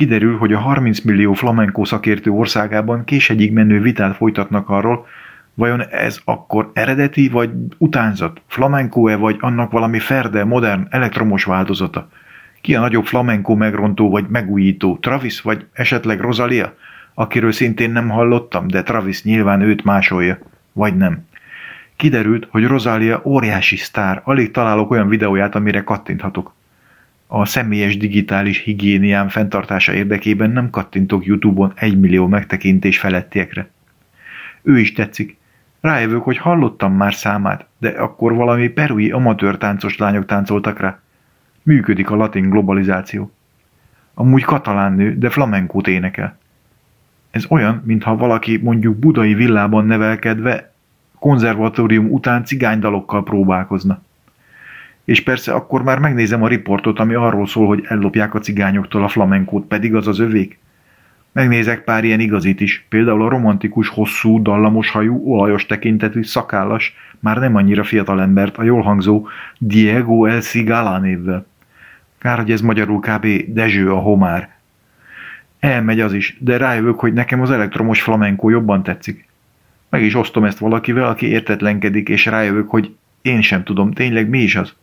Kiderül, 0.00 0.36
hogy 0.36 0.52
a 0.52 0.58
30 0.58 1.00
millió 1.00 1.32
flamenco 1.32 1.84
szakértő 1.84 2.30
országában 2.30 3.04
késegyig 3.04 3.52
menő 3.52 3.80
vitát 3.80 4.16
folytatnak 4.16 4.68
arról, 4.68 5.06
vajon 5.54 5.82
ez 5.88 6.20
akkor 6.24 6.70
eredeti 6.72 7.28
vagy 7.28 7.50
utánzat, 7.78 8.40
flamenco-e 8.46 9.16
vagy 9.16 9.36
annak 9.40 9.70
valami 9.70 9.98
ferde, 9.98 10.44
modern, 10.44 10.86
elektromos 10.90 11.44
változata. 11.44 12.08
Ki 12.60 12.74
a 12.74 12.80
nagyobb 12.80 13.06
flamenco 13.06 13.54
megrontó 13.54 14.10
vagy 14.10 14.26
megújító, 14.28 14.98
Travis 14.98 15.40
vagy 15.40 15.66
esetleg 15.72 16.20
Rosalia, 16.20 16.74
akiről 17.14 17.52
szintén 17.52 17.90
nem 17.90 18.08
hallottam, 18.08 18.66
de 18.66 18.82
Travis 18.82 19.22
nyilván 19.22 19.60
őt 19.60 19.84
másolja, 19.84 20.38
vagy 20.72 20.96
nem. 20.96 21.26
Kiderült, 21.96 22.46
hogy 22.50 22.66
Rosalia 22.66 23.22
óriási 23.24 23.76
sztár, 23.76 24.20
alig 24.24 24.50
találok 24.50 24.90
olyan 24.90 25.08
videóját, 25.08 25.54
amire 25.54 25.84
kattinthatok. 25.84 26.54
A 27.32 27.44
személyes 27.44 27.96
digitális 27.96 28.58
higiéniám 28.58 29.28
fenntartása 29.28 29.92
érdekében 29.92 30.50
nem 30.50 30.70
kattintok 30.70 31.26
YouTube-on 31.26 31.72
egymillió 31.74 32.26
megtekintés 32.26 32.98
felettiekre. 32.98 33.70
Ő 34.62 34.78
is 34.78 34.92
tetszik. 34.92 35.36
Rájövök, 35.80 36.22
hogy 36.22 36.38
hallottam 36.38 36.92
már 36.92 37.14
számát, 37.14 37.66
de 37.78 37.88
akkor 37.88 38.34
valami 38.34 38.68
perui 38.68 39.10
amatőr 39.10 39.56
táncos 39.56 39.98
lányok 39.98 40.26
táncoltak 40.26 40.80
rá. 40.80 41.00
Működik 41.62 42.10
a 42.10 42.16
latin 42.16 42.50
globalizáció. 42.50 43.32
Amúgy 44.14 44.42
katalán 44.42 44.92
nő, 44.92 45.18
de 45.18 45.30
flamenkót 45.30 45.86
énekel. 45.86 46.38
Ez 47.30 47.46
olyan, 47.48 47.82
mintha 47.84 48.16
valaki 48.16 48.56
mondjuk 48.62 48.96
budai 48.96 49.34
villában 49.34 49.86
nevelkedve 49.86 50.72
konzervatórium 51.18 52.10
után 52.12 52.44
cigánydalokkal 52.44 53.24
próbálkozna. 53.24 54.02
És 55.04 55.22
persze 55.22 55.52
akkor 55.52 55.82
már 55.82 55.98
megnézem 55.98 56.42
a 56.42 56.48
riportot, 56.48 56.98
ami 56.98 57.14
arról 57.14 57.46
szól, 57.46 57.66
hogy 57.66 57.84
ellopják 57.88 58.34
a 58.34 58.38
cigányoktól 58.38 59.02
a 59.02 59.08
flamenkót, 59.08 59.66
pedig 59.66 59.94
az 59.94 60.06
az 60.06 60.18
övék. 60.18 60.58
Megnézek 61.32 61.84
pár 61.84 62.04
ilyen 62.04 62.20
igazit 62.20 62.60
is, 62.60 62.86
például 62.88 63.22
a 63.22 63.28
romantikus, 63.28 63.88
hosszú, 63.88 64.42
dallamos 64.42 64.90
hajú, 64.90 65.32
olajos 65.32 65.66
tekintetű, 65.66 66.22
szakállas, 66.22 66.94
már 67.18 67.36
nem 67.36 67.54
annyira 67.56 67.84
fiatal 67.84 68.20
embert, 68.20 68.56
a 68.58 68.62
jól 68.62 68.82
hangzó 68.82 69.28
Diego 69.58 70.24
El 70.24 70.40
Cigala 70.40 70.98
névvel. 70.98 71.46
Kár, 72.18 72.38
hogy 72.38 72.50
ez 72.50 72.60
magyarul 72.60 73.00
kb. 73.00 73.26
Dezső 73.46 73.92
a 73.92 73.98
homár. 73.98 74.48
Elmegy 75.60 76.00
az 76.00 76.12
is, 76.12 76.36
de 76.40 76.56
rájövök, 76.56 77.00
hogy 77.00 77.12
nekem 77.12 77.40
az 77.40 77.50
elektromos 77.50 78.02
flamenco 78.02 78.48
jobban 78.48 78.82
tetszik. 78.82 79.28
Meg 79.88 80.02
is 80.02 80.14
osztom 80.14 80.44
ezt 80.44 80.58
valakivel, 80.58 81.04
aki 81.04 81.26
értetlenkedik, 81.26 82.08
és 82.08 82.26
rájövök, 82.26 82.70
hogy 82.70 82.94
én 83.22 83.40
sem 83.40 83.64
tudom, 83.64 83.92
tényleg 83.92 84.28
mi 84.28 84.38
is 84.38 84.56
az. 84.56 84.74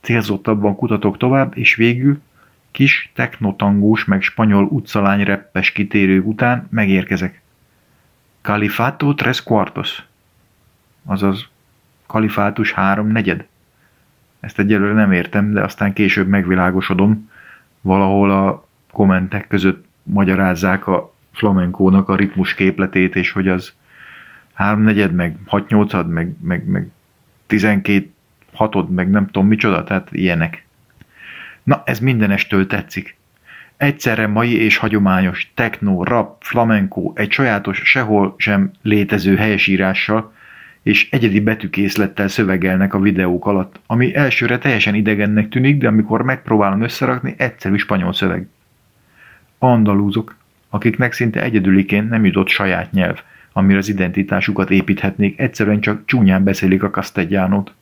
Célzottabban 0.00 0.76
kutatok 0.76 1.16
tovább, 1.16 1.56
és 1.56 1.74
végül, 1.74 2.20
kis 2.70 3.10
technotangós 3.14 4.04
meg 4.04 4.22
spanyol 4.22 4.64
utcalány 4.64 5.22
reppes 5.22 5.72
kitérők 5.72 6.26
után 6.26 6.66
megérkezek. 6.70 7.40
Califato 8.40 9.14
tres 9.14 9.42
cuartos. 9.42 10.02
Azaz 11.04 11.48
kalifátus 12.06 12.72
három 12.72 13.06
negyed. 13.06 13.46
Ezt 14.40 14.58
egyelőre 14.58 14.92
nem 14.92 15.12
értem, 15.12 15.52
de 15.52 15.62
aztán 15.62 15.92
később 15.92 16.28
megvilágosodom. 16.28 17.30
Valahol 17.80 18.30
a 18.30 18.66
kommentek 18.90 19.48
között 19.48 19.84
magyarázzák 20.02 20.86
a 20.86 21.14
flamenkónak 21.32 22.08
a 22.08 22.16
ritmus 22.16 22.54
képletét, 22.54 23.16
és 23.16 23.30
hogy 23.32 23.48
az 23.48 23.72
háromnegyed, 24.52 25.12
meg 25.12 25.36
hatnyolcad, 25.46 26.08
meg, 26.08 26.34
meg, 26.40 26.66
meg 26.66 26.88
tizenkét 27.46 28.14
hatod, 28.52 28.90
meg 28.90 29.10
nem 29.10 29.26
tudom 29.26 29.48
micsoda, 29.48 29.84
tehát 29.84 30.08
ilyenek. 30.12 30.64
Na, 31.62 31.82
ez 31.84 31.98
mindenestől 31.98 32.66
tetszik. 32.66 33.16
Egyszerre 33.76 34.26
mai 34.26 34.62
és 34.62 34.76
hagyományos, 34.76 35.52
techno, 35.54 36.04
rap, 36.04 36.42
flamenco, 36.42 37.12
egy 37.14 37.30
sajátos, 37.30 37.80
sehol 37.84 38.34
sem 38.38 38.70
létező 38.82 39.36
helyesírással, 39.36 40.32
és 40.82 41.10
egyedi 41.10 41.40
betűkészlettel 41.40 42.28
szövegelnek 42.28 42.94
a 42.94 43.00
videók 43.00 43.46
alatt, 43.46 43.80
ami 43.86 44.14
elsőre 44.14 44.58
teljesen 44.58 44.94
idegennek 44.94 45.48
tűnik, 45.48 45.78
de 45.78 45.88
amikor 45.88 46.22
megpróbálom 46.22 46.82
összerakni, 46.82 47.34
egyszerű 47.38 47.76
spanyol 47.76 48.12
szöveg. 48.12 48.48
Andalúzok, 49.58 50.36
akiknek 50.70 51.12
szinte 51.12 51.42
egyedüliként 51.42 52.08
nem 52.08 52.24
jutott 52.24 52.48
saját 52.48 52.92
nyelv, 52.92 53.22
amire 53.52 53.78
az 53.78 53.88
identitásukat 53.88 54.70
építhetnék, 54.70 55.40
egyszerűen 55.40 55.80
csak 55.80 56.02
csúnyán 56.04 56.44
beszélik 56.44 56.82
a 56.82 56.90
castellánót. 56.90 57.74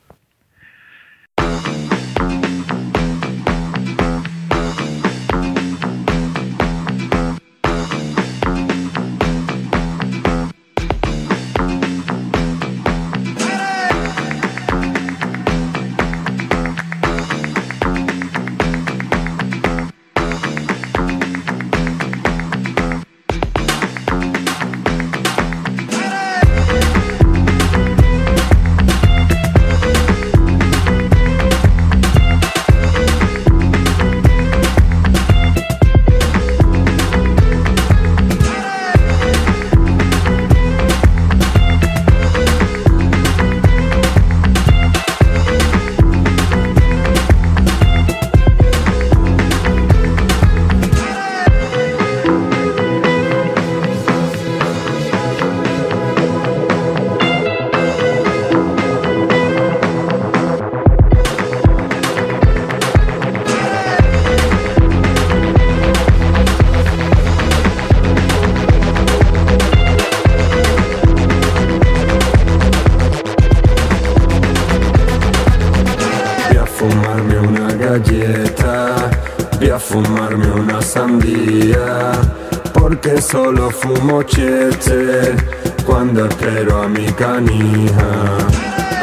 Espero 86.17 86.83
a 86.83 86.87
mi 86.87 87.05
canija. 87.13 88.09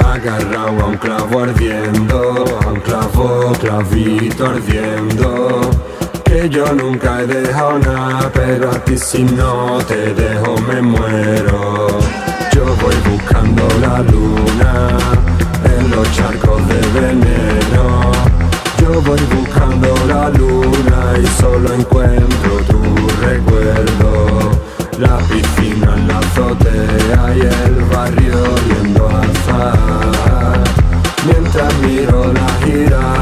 Agarrado 0.05 0.81
a 0.81 0.87
un 0.87 0.97
clavo 0.97 1.43
ardiendo, 1.43 2.45
a 2.65 2.69
un 2.69 2.81
clavo, 2.81 3.53
clavito 3.61 4.47
ardiendo. 4.47 5.71
Que 6.25 6.49
yo 6.49 6.73
nunca 6.73 7.21
he 7.23 7.27
dejado 7.27 7.79
nada, 7.79 8.31
pero 8.35 8.71
a 8.71 8.85
ti 8.85 8.99
si 8.99 9.23
no 9.23 9.79
te 9.87 10.15
dejo 10.15 10.57
me 10.63 10.83
muero. 10.83 11.87
Yo 12.53 12.65
voy 12.83 12.97
buscando 13.11 13.63
la 13.81 13.99
luna 14.01 14.99
en 15.65 15.91
los 15.91 16.11
charcos 16.13 16.61
de 16.69 17.01
veneno. 17.01 18.11
Yo 18.81 19.01
voy 19.03 19.21
buscando 19.37 19.95
la 20.09 20.29
luna 20.31 21.15
y 21.23 21.27
solo 21.41 21.73
encuentro 21.73 22.51
tu 22.69 22.81
recuerdo. 23.25 24.26
La 24.99 25.19
piscina 25.19 25.95
en 25.95 26.09
la 26.09 26.19
azotea 26.19 27.37
y 27.37 27.41
el 27.41 27.85
barrio 27.85 28.45
viendo 28.67 29.07
azar. 29.09 30.65
Mientras 31.27 31.75
miro 31.81 32.33
la 32.33 32.49
girada, 32.65 33.16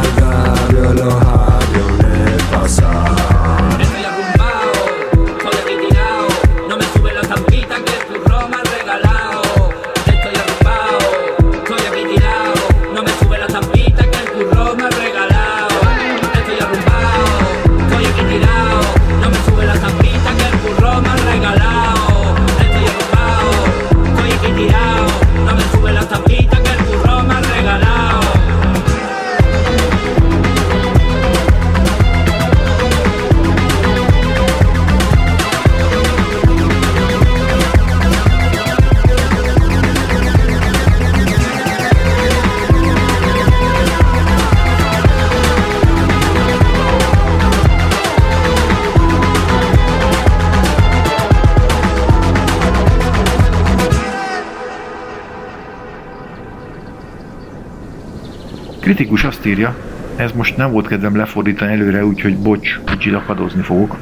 kritikus 58.95 59.25
azt 59.25 59.47
írja, 59.47 59.77
ez 60.17 60.33
most 60.33 60.57
nem 60.57 60.73
volt 60.73 60.87
kedvem 60.87 61.17
lefordítani 61.17 61.73
előre, 61.73 62.05
úgyhogy 62.05 62.39
bocs, 62.39 62.81
hogy 62.87 62.99
csillakadozni 62.99 63.63
fogok. 63.63 63.97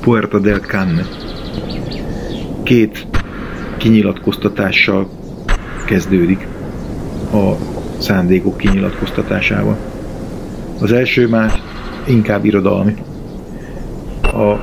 Puerta 0.00 0.38
del 0.38 0.58
Canne. 0.58 1.02
Két 2.62 3.06
kinyilatkoztatással 3.76 5.08
kezdődik 5.86 6.46
a 7.32 7.52
szándékok 7.98 8.56
kinyilatkoztatásával. 8.56 9.76
Az 10.80 10.92
első 10.92 11.28
már 11.28 11.52
inkább 12.06 12.44
irodalmi. 12.44 12.94
A 14.22 14.56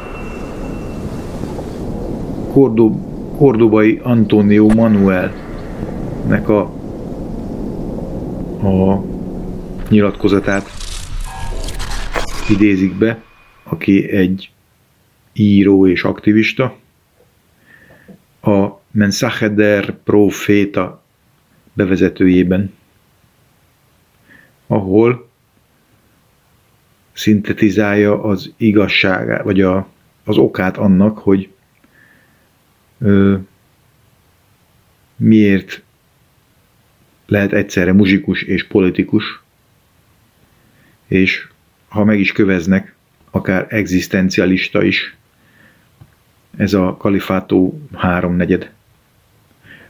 Kordob, 2.51 2.97
kordobai 3.37 3.99
Antonio 4.03 4.67
Manuelnek 4.75 6.49
a, 6.49 6.71
a 8.63 9.03
nyilatkozatát 9.89 10.69
idézik 12.49 12.93
be, 12.93 13.23
aki 13.63 14.09
egy 14.09 14.51
író 15.33 15.87
és 15.87 16.03
aktivista. 16.03 16.77
A 18.41 18.67
Mensaje 18.91 19.49
der 19.49 19.97
Profeta 20.03 21.03
bevezetőjében, 21.73 22.73
ahol 24.67 25.29
szintetizálja 27.13 28.23
az 28.23 28.53
igazságát, 28.57 29.43
vagy 29.43 29.61
a, 29.61 29.87
az 30.23 30.37
okát 30.37 30.77
annak, 30.77 31.17
hogy 31.17 31.49
ö, 32.99 33.35
miért 35.15 35.83
lehet 37.27 37.53
egyszerre 37.53 37.93
muzsikus 37.93 38.41
és 38.41 38.67
politikus, 38.67 39.41
és 41.07 41.47
ha 41.87 42.03
meg 42.03 42.19
is 42.19 42.31
köveznek, 42.31 42.95
akár 43.31 43.65
egzisztencialista 43.69 44.83
is, 44.83 45.15
ez 46.57 46.73
a 46.73 46.97
kalifátó 46.97 47.81
háromnegyed. 47.95 48.71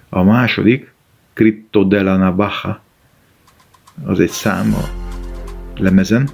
A 0.10 0.24
második, 0.24 0.92
Crypto 1.34 1.84
de 1.84 2.02
la 2.02 2.18
Navaja, 2.18 2.82
az 4.04 4.20
egy 4.20 4.30
szám 4.30 4.74
a 4.74 4.84
lemezen, 5.76 6.30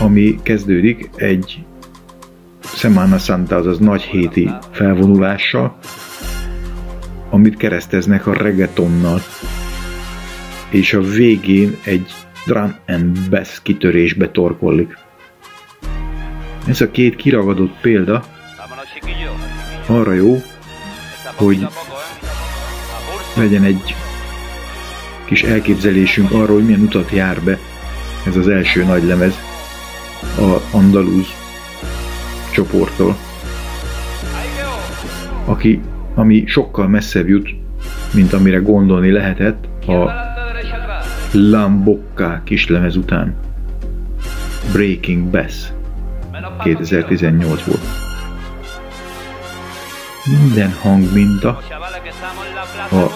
ami 0.00 0.38
kezdődik 0.42 1.10
egy 1.16 1.64
Semana 2.60 3.18
Santa, 3.18 3.56
azaz 3.56 3.78
nagy 3.78 4.02
héti 4.02 4.50
felvonulással, 4.70 5.78
amit 7.32 7.56
kereszteznek 7.56 8.26
a 8.26 8.32
reggaetonnal, 8.32 9.20
és 10.70 10.92
a 10.92 11.00
végén 11.00 11.76
egy 11.84 12.12
drum 12.46 12.74
and 12.86 13.18
bass 13.30 13.62
kitörésbe 13.62 14.30
torkollik. 14.30 14.98
Ez 16.66 16.80
a 16.80 16.90
két 16.90 17.16
kiragadott 17.16 17.80
példa 17.80 18.24
arra 19.86 20.12
jó, 20.12 20.42
hogy 21.34 21.66
legyen 23.36 23.64
egy 23.64 23.94
kis 25.24 25.42
elképzelésünk 25.42 26.30
arról, 26.30 26.56
hogy 26.56 26.64
milyen 26.64 26.80
utat 26.80 27.10
jár 27.10 27.40
be 27.40 27.58
ez 28.26 28.36
az 28.36 28.48
első 28.48 28.84
nagy 28.84 29.04
lemez 29.04 29.34
a 30.38 30.76
Andalúz 30.76 31.26
csoporttól, 32.52 33.16
aki, 35.44 35.80
ami 36.14 36.46
sokkal 36.46 36.88
messzebb 36.88 37.28
jut, 37.28 37.48
mint 38.14 38.32
amire 38.32 38.58
gondolni 38.58 39.10
lehetett 39.10 39.86
a 39.86 40.10
Lambokká 41.32 42.42
kislemez 42.44 42.96
után. 42.96 43.34
Breaking 44.72 45.30
Bass 45.30 45.72
2018 46.62 47.64
volt. 47.64 47.80
Minden 50.24 50.72
hangminta 50.80 51.60
a 52.90 53.06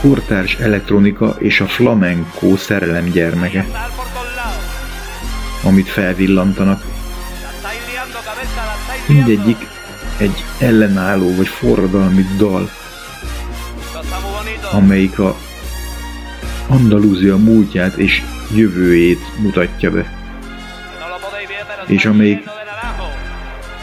kurtárs 0.00 0.54
elektronika 0.58 1.36
és 1.38 1.60
a 1.60 1.66
flamenco 1.66 2.56
szerelem 2.56 3.04
gyermeke, 3.04 3.66
amit 5.64 5.88
felvillantanak. 5.88 6.84
Mindegyik 9.08 9.71
egy 10.22 10.44
ellenálló 10.58 11.34
vagy 11.36 11.48
forradalmi 11.48 12.24
dal, 12.36 12.70
amelyik 14.72 15.18
a 15.18 15.36
Andalúzia 16.68 17.36
múltját 17.36 17.96
és 17.96 18.22
jövőjét 18.54 19.40
mutatja 19.42 19.90
be, 19.90 20.12
és 21.86 22.04
amelyik 22.04 22.48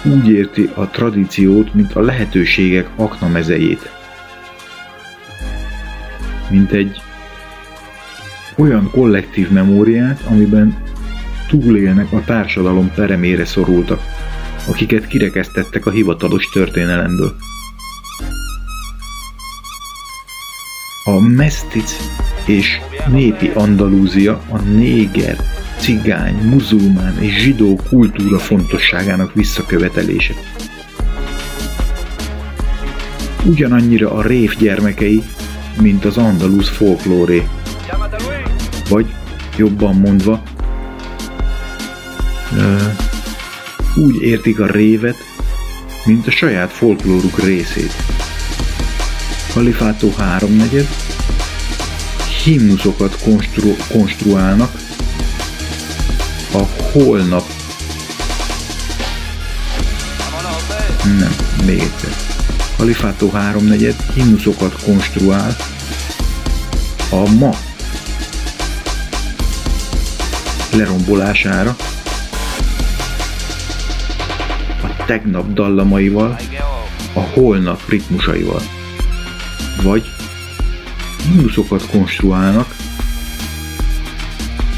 úgy 0.04 0.30
érti 0.30 0.70
a 0.74 0.88
tradíciót, 0.88 1.74
mint 1.74 1.96
a 1.96 2.02
lehetőségek 2.02 2.90
aknamezejét. 2.96 3.92
Mint 6.50 6.72
egy 6.72 7.02
olyan 8.56 8.90
kollektív 8.92 9.50
memóriát, 9.50 10.22
amiben 10.30 10.84
túlélnek 11.48 12.12
a 12.12 12.24
társadalom 12.26 12.92
peremére 12.96 13.46
szorultak, 13.46 14.02
akiket 14.68 15.08
kirekesztettek 15.08 15.86
a 15.86 15.92
hivatalos 15.92 16.50
történelemből. 16.50 17.36
A 21.04 21.20
mesztic 21.20 21.92
és 22.46 22.80
népi 23.08 23.52
Andalúzia 23.54 24.42
a 24.50 24.58
néger, 24.58 25.38
cigány, 25.78 26.36
muzulmán 26.36 27.18
és 27.20 27.42
zsidó 27.42 27.80
kultúra 27.90 28.40
fontosságának 28.40 29.34
visszakövetelése. 29.34 30.34
Ugyanannyira 33.46 34.12
a 34.12 34.22
rév 34.22 34.58
gyermekei, 34.58 35.24
mint 35.82 36.06
az 36.06 36.18
andalúz 36.18 36.70
folklóré. 36.70 37.48
Vagy 38.90 39.06
jobban 39.58 39.96
mondva, 39.96 40.44
ö, 42.58 42.76
úgy 43.96 44.22
értik 44.22 44.60
a 44.60 44.66
révet, 44.66 45.18
mint 46.06 46.28
a 46.28 46.32
saját 46.32 46.72
folklóruk 46.72 47.44
részét. 47.44 47.94
Kalifátó 49.54 50.14
háromnegyed, 50.18 50.88
himnuszokat 52.44 53.22
konstru- 53.24 53.88
konstruálnak 53.88 54.72
a 56.54 56.64
holnap. 56.92 57.44
Nem, 61.04 61.36
még 61.66 61.80
egyszer. 61.80 62.12
Kalifátó 62.78 63.30
háromnegyed 63.30 63.96
himnuszokat 64.14 64.84
konstruál 64.84 65.56
a 67.10 67.32
ma 67.32 67.52
lerombolására, 70.76 71.76
tegnap 75.10 75.54
dallamaival, 75.54 76.38
a 77.14 77.20
holnap 77.20 77.82
ritmusaival. 77.88 78.62
Vagy 79.84 80.04
himnuszokat 81.24 81.88
konstruálnak 81.92 82.76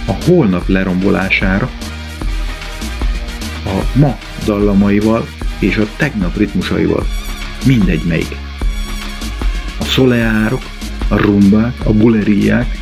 a 0.06 0.12
holnap 0.26 0.68
lerombolására, 0.68 1.70
a 3.66 3.98
ma 4.00 4.18
dallamaival 4.46 5.28
és 5.60 5.78
a 5.78 5.88
tegnap 5.98 6.38
ritmusaival. 6.38 7.06
Mindegy 7.66 8.04
melyik. 8.08 8.36
A 9.80 9.84
szoleárok, 9.84 10.64
a 11.08 11.16
rumbák, 11.16 11.76
a 11.84 11.94
buleriák 11.94 12.78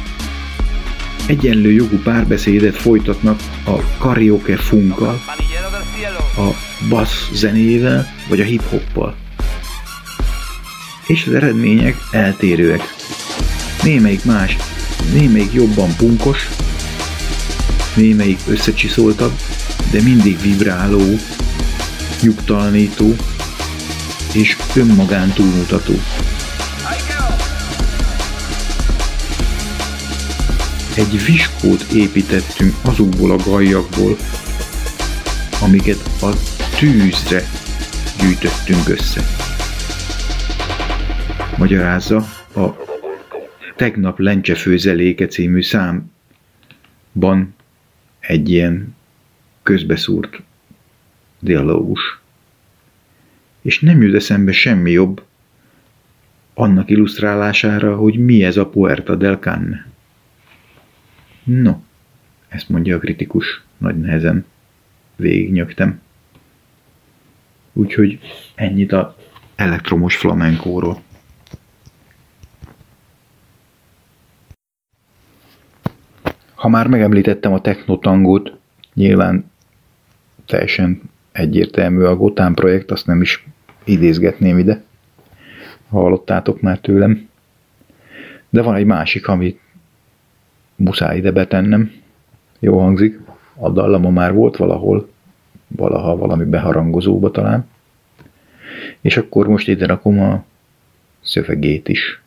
egyenlő 1.28 1.72
jogú 1.72 1.98
párbeszédet 2.04 2.76
folytatnak 2.76 3.40
a 3.66 3.98
karaoke 3.98 4.58
funkkal, 4.58 5.22
a 6.38 6.69
bass 6.88 7.30
zenével 7.34 8.08
vagy 8.28 8.42
a 8.42 8.44
hip-hoppal. 8.44 9.16
És 11.08 11.26
az 11.28 11.34
eredmények 11.34 11.96
eltérőek. 12.12 12.82
Némelyik 13.84 14.24
más, 14.24 14.58
némelyik 15.14 15.54
jobban 15.54 15.96
punkos, 15.96 16.50
némelyik 17.96 18.40
összecsiszoltabb, 18.48 19.32
de 19.92 20.02
mindig 20.02 20.42
vibráló, 20.42 21.20
nyugtalanító 22.22 23.16
és 24.34 24.58
önmagán 24.76 25.34
túlmutató. 25.34 25.94
Egy 30.96 31.26
viskót 31.26 31.82
építettünk 31.82 32.76
azokból 32.82 33.32
a 33.32 33.36
galjakból, 33.36 34.18
amiket 35.62 36.10
a 36.22 36.30
tűzre 36.80 37.42
gyűjtöttünk 38.20 38.90
össze. 38.90 39.22
Magyarázza 41.58 42.18
a 42.56 42.70
tegnap 43.76 44.20
lencse 44.20 44.56
főzeléke 44.56 45.28
című 45.28 45.62
számban 45.62 47.56
egy 48.20 48.50
ilyen 48.50 48.96
közbeszúrt 49.64 50.42
dialógus. 51.40 52.20
És 53.62 53.80
nem 53.80 54.02
jut 54.02 54.16
eszembe 54.16 54.52
semmi 54.52 54.92
jobb 54.92 55.24
annak 56.54 56.90
illusztrálására, 56.90 57.96
hogy 57.96 58.18
mi 58.18 58.44
ez 58.44 58.58
a 58.58 58.70
Puerta 58.70 59.16
del 59.16 59.36
Canne. 59.36 59.88
No, 61.44 61.76
ezt 62.48 62.70
mondja 62.70 62.96
a 62.96 63.00
kritikus, 63.00 63.64
nagy 63.78 64.00
nehezen 64.00 64.46
végignyögtem. 65.16 66.02
Úgyhogy 67.80 68.20
ennyit 68.56 68.92
a 68.92 69.16
elektromos 69.56 70.16
flamenkóról. 70.16 71.02
Ha 76.54 76.68
már 76.68 76.88
megemlítettem 76.88 77.54
a 77.54 77.62
technotangót, 77.62 78.58
nyilván 78.94 79.52
teljesen 80.46 81.02
egyértelmű 81.32 82.04
a 82.04 82.16
Gotán 82.16 82.54
projekt, 82.54 82.92
azt 82.92 83.06
nem 83.06 83.22
is 83.22 83.46
idézgetném 83.84 84.58
ide. 84.58 84.84
Hallottátok 85.90 86.62
már 86.62 86.80
tőlem. 86.80 87.30
De 88.50 88.62
van 88.62 88.76
egy 88.76 88.86
másik, 88.86 89.28
amit 89.28 89.60
muszáj 90.76 91.18
ide 91.18 91.32
betennem. 91.32 91.92
Jó 92.60 92.80
hangzik. 92.80 93.20
A 93.56 93.70
dallama 93.70 94.10
már 94.10 94.34
volt 94.34 94.58
valahol, 94.58 95.10
valaha 95.76 96.18
valami 96.18 96.46
beharangozóba 96.46 97.32
talán. 97.32 97.68
És 99.02 99.18
akkor 99.18 99.48
most 99.48 99.68
ide 99.68 99.86
rakom 99.86 100.20
a 100.20 100.44
szövegét 101.22 101.88
is. 101.88 102.22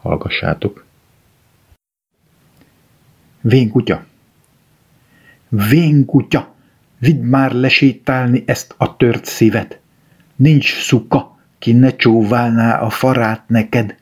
Hallgassátok. 0.00 0.84
Vén 3.40 3.70
kutya! 3.70 4.04
Vén 5.48 6.04
kutya! 6.04 6.54
Vidd 6.98 7.20
már 7.22 7.52
lesétálni 7.52 8.42
ezt 8.46 8.74
a 8.76 8.96
tört 8.96 9.24
szívet! 9.24 9.80
Nincs 10.36 10.80
szuka, 10.80 11.38
ki 11.58 11.72
ne 11.72 11.96
csóválná 11.96 12.78
a 12.80 12.90
farát 12.90 13.48
neked. 13.48 13.96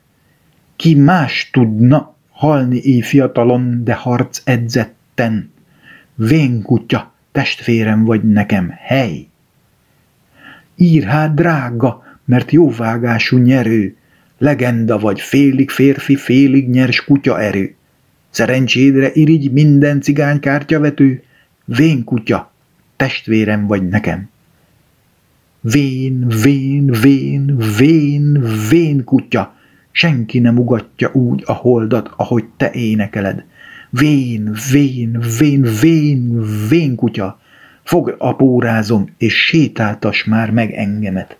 Ki 0.75 0.95
más 0.95 1.49
tudna 1.51 2.15
halni 2.29 2.81
így 2.83 3.05
fiatalon, 3.05 3.83
de 3.83 3.93
harc 3.93 4.41
edzetten. 4.43 5.51
Vén 6.15 6.61
kutya, 6.61 7.12
testvérem 7.33 8.03
vagy 8.03 8.23
nekem, 8.23 8.73
hely! 8.77 9.27
Ír 10.75 11.03
hát 11.03 11.33
drága, 11.33 12.03
mert 12.25 12.51
jóvágású 12.51 13.37
nyerő, 13.37 13.95
legenda 14.37 14.97
vagy 14.99 15.19
félig 15.19 15.69
férfi, 15.69 16.15
félig 16.15 16.69
nyers 16.69 17.03
kutya 17.03 17.41
erő. 17.41 17.75
Szerencsédre 18.29 19.09
irigy 19.13 19.51
minden 19.51 20.01
cigány 20.01 20.39
kártyavető, 20.39 21.23
vén 21.65 22.03
kutya, 22.03 22.51
testvérem 22.95 23.67
vagy 23.67 23.87
nekem. 23.87 24.29
Vén, 25.61 26.27
vén, 26.41 26.85
vén, 27.01 27.57
vén, 27.77 28.45
vén 28.69 29.03
kutya, 29.03 29.55
senki 29.91 30.39
nem 30.39 30.57
ugatja 30.57 31.09
úgy 31.13 31.43
a 31.45 31.53
holdat, 31.53 32.13
ahogy 32.15 32.45
te 32.57 32.71
énekeled. 32.71 33.45
Vén, 33.95 34.55
vén, 34.71 35.21
vén, 35.39 35.61
vén, 35.81 36.43
vén 36.69 36.95
kutya, 36.95 37.39
fog 37.83 38.15
a 38.17 38.35
pórázom, 38.35 39.05
és 39.17 39.45
sétáltas 39.45 40.23
már 40.23 40.51
meg 40.51 40.71
engemet. 40.71 41.37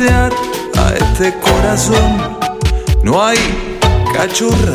A 0.00 0.92
este 0.98 1.32
corazón. 1.38 2.36
No 3.04 3.22
hay 3.22 3.38
cachorra 4.12 4.72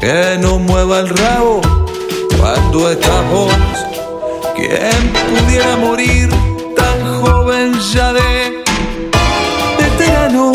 que 0.00 0.38
no 0.40 0.58
mueva 0.58 1.00
el 1.00 1.08
rabo 1.10 1.60
cuando 2.38 2.90
estamos. 2.90 3.52
¿Quién 4.56 5.12
pudiera 5.12 5.76
morir 5.76 6.30
tan 6.74 7.20
joven 7.20 7.78
ya 7.92 8.14
de 8.14 8.64
veterano? 9.78 10.52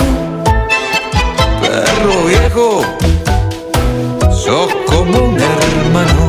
Perro 1.61 2.25
viejo, 2.25 2.81
sos 4.43 4.73
como 4.87 5.19
un 5.19 5.39
hermano. 5.39 6.24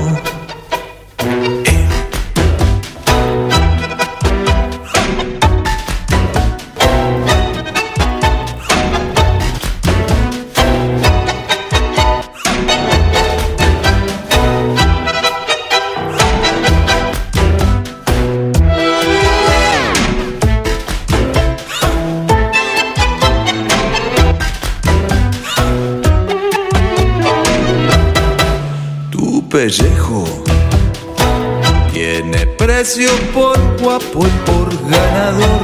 Por 33.35 33.59
guapo 33.83 34.25
y 34.25 34.31
por 34.47 34.69
ganador. 34.89 35.61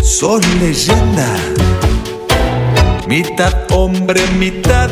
Sos 0.00 0.46
leyenda, 0.60 1.26
mitad 3.08 3.52
hombre, 3.72 4.20
mitad 4.38 4.88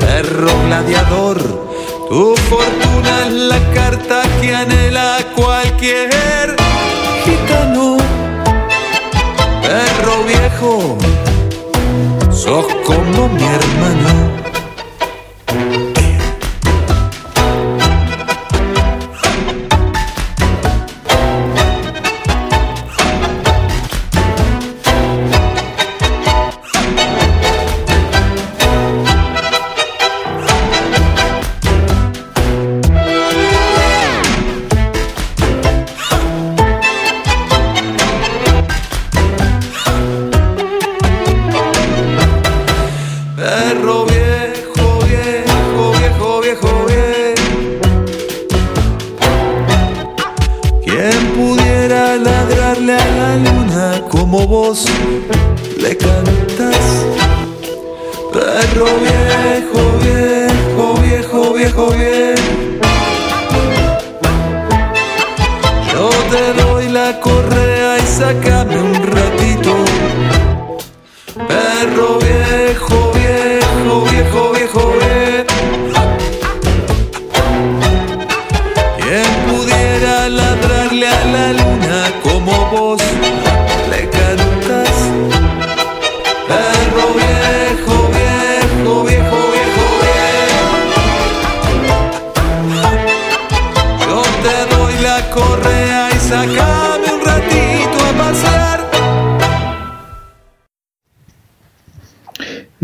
perro 0.00 0.50
gladiador. 0.66 1.38
Tu 2.08 2.34
fortuna 2.48 3.26
es 3.28 3.32
la 3.32 3.60
carta 3.72 4.22
que 4.40 4.52
anhela 4.52 5.18
cualquier 5.36 6.56
gitano. 7.24 7.96
Perro 9.62 10.24
viejo, 10.24 10.98
sos 12.32 12.66
como 12.84 13.28
mi 13.28 13.44
hermano. 13.44 14.39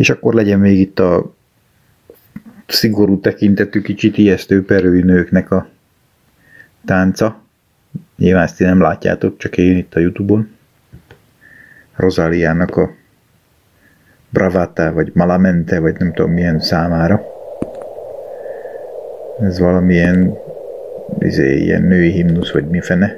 És 0.07 0.13
akkor 0.13 0.35
legyen 0.35 0.59
még 0.59 0.79
itt 0.79 0.99
a 0.99 1.35
szigorú 2.67 3.21
tekintetű, 3.21 3.81
kicsit 3.81 4.19
ijesztő 4.19 4.65
perői 4.65 5.03
nőknek 5.03 5.51
a 5.51 5.69
tánca. 6.85 7.41
Nyilván 8.17 8.43
ezt 8.43 8.57
ti 8.57 8.65
nem 8.65 8.81
látjátok, 8.81 9.39
csak 9.39 9.57
én 9.59 9.77
itt 9.77 9.95
a 9.95 10.01
Youtube-on. 10.01 10.57
Rosáliának 11.97 12.77
a 12.77 12.91
Bravata, 14.31 14.93
vagy 14.93 15.11
Malamente, 15.15 15.79
vagy 15.79 15.97
nem 15.99 16.13
tudom 16.13 16.31
milyen 16.31 16.61
számára. 16.61 17.23
Ez 19.41 19.59
valamilyen 19.59 20.35
izé, 21.19 21.57
ilyen 21.57 21.83
női 21.83 22.11
himnusz, 22.11 22.53
vagy 22.53 22.67
mi 22.67 22.81
fene. 22.81 23.17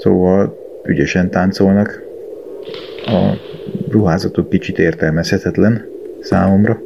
Szóval 0.00 0.56
ügyesen 0.84 1.30
táncolnak. 1.30 2.02
A 3.06 3.50
ruházatuk 3.92 4.48
kicsit 4.48 4.78
értelmezhetetlen 4.78 5.84
számomra. 6.20 6.80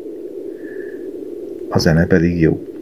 A 1.69 1.79
zene 1.79 2.07
pedig 2.07 2.41
jó. 2.41 2.76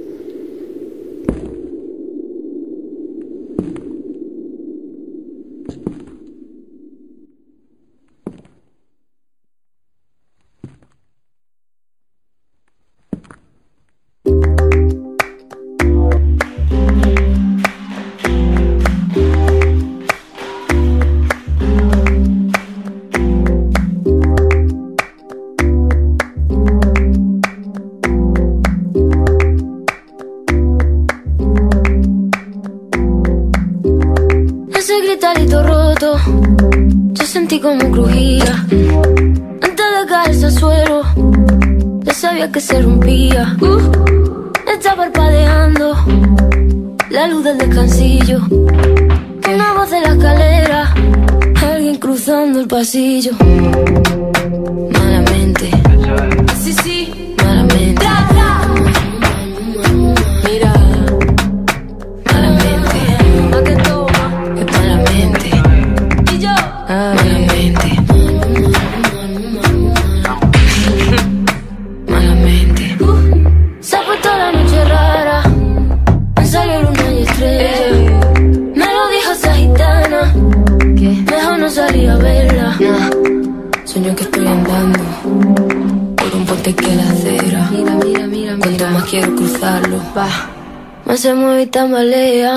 Descansillo. 47.75 48.41
Una 49.53 49.73
voz 49.73 49.91
de 49.91 50.01
la 50.01 50.11
escalera, 50.11 50.95
alguien 51.67 51.97
cruzando 51.97 52.61
el 52.61 52.69
pasillo. 52.69 53.33
Malamente, 54.93 55.71
sí, 56.63 56.73
sí, 56.73 57.24
se 91.25 91.33
mueve 91.33 91.63
y 91.63 91.67
tambalea. 91.69 92.55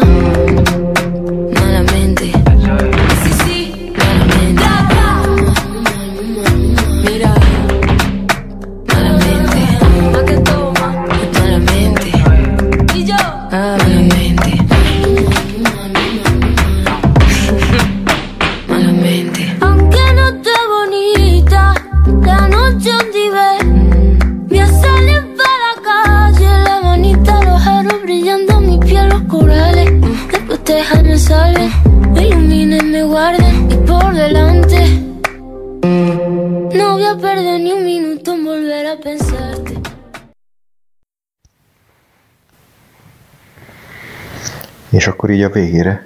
Így 45.38 45.44
a 45.44 45.50
végére 45.50 46.06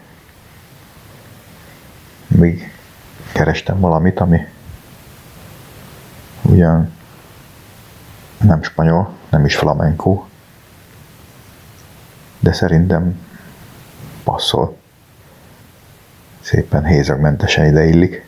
még 2.27 2.73
kerestem 3.33 3.79
valamit, 3.79 4.19
ami 4.19 4.39
ugyan 6.41 6.93
nem 8.41 8.63
spanyol, 8.63 9.13
nem 9.29 9.45
is 9.45 9.55
flamenco, 9.55 10.25
de 12.39 12.53
szerintem 12.53 13.19
passzol. 14.23 14.77
Szépen 16.39 16.85
hézagmentesen 16.85 17.65
ideillik. 17.65 18.25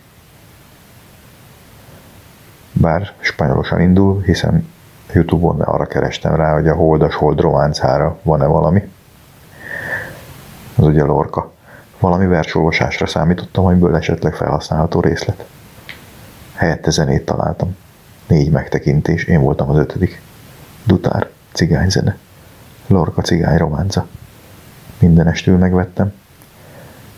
Bár 2.74 3.14
spanyolosan 3.20 3.82
indul, 3.82 4.22
hiszen 4.22 4.72
Youtube-on 5.14 5.62
arra 5.62 5.86
kerestem 5.86 6.36
rá, 6.36 6.54
hogy 6.54 6.68
a 6.68 6.76
holdas 6.76 7.16
hold 7.16 7.40
románcára 7.40 8.20
van-e 8.24 8.46
valami. 8.46 8.92
Az 10.76 10.86
ugye 10.86 11.04
Lorca. 11.04 11.52
Valami 12.00 12.26
versolvasásra 12.26 13.06
számítottam, 13.06 13.66
amiből 13.66 13.96
esetleg 13.96 14.36
felhasználható 14.36 15.00
részlet. 15.00 15.46
Helyette 16.56 16.92
zenét 16.92 17.26
találtam. 17.26 17.76
Négy 18.28 18.52
megtekintés, 18.52 19.24
én 19.24 19.42
voltam 19.42 19.70
az 19.70 19.78
ötödik. 19.78 20.22
Dutár, 20.84 21.30
cigányzene. 21.52 22.18
Lorca 22.88 23.22
cigány 23.22 23.58
románca. 23.58 24.08
Mindenestül 25.00 25.58
megvettem. 25.58 26.14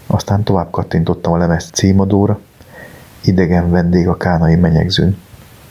Aztán 0.07 0.43
tovább 0.43 0.71
kattintottam 0.71 1.33
a 1.33 1.37
lemez 1.37 1.69
címadóra. 1.73 2.39
Idegen 3.23 3.71
vendég 3.71 4.07
a 4.07 4.17
kánai 4.17 4.55
menyegzőn. 4.55 5.17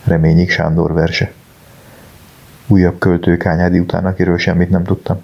Reményik 0.03 0.49
Sándor 0.49 0.93
verse. 0.93 1.31
Újabb 2.67 2.99
költő 2.99 3.37
kányádi 3.37 3.79
után, 3.79 4.05
akiről 4.05 4.37
semmit 4.37 4.69
nem 4.69 4.83
tudtam. 4.83 5.21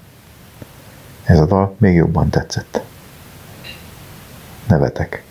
Ez 1.25 1.39
a 1.39 1.45
dal 1.45 1.75
még 1.77 1.95
jobban 1.95 2.29
tetszett. 2.29 2.81
Nevetek. 4.67 5.23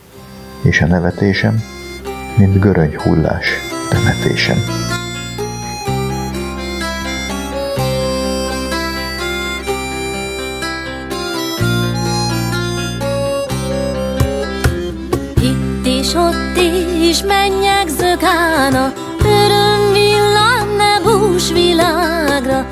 És 0.63 0.81
a 0.81 0.87
nevetésem, 0.87 1.63
mint 2.37 2.61
göröny 2.61 2.97
hullás 2.97 3.59
temetésem. 3.89 4.59
Itt 15.43 15.87
is, 15.87 16.15
ott 16.15 16.57
is 17.03 17.23
mennyek 17.23 17.89
zökána, 17.89 18.93
öröm 19.19 19.93
villanne 19.93 21.01
bús 21.03 21.53
világra. 21.53 22.67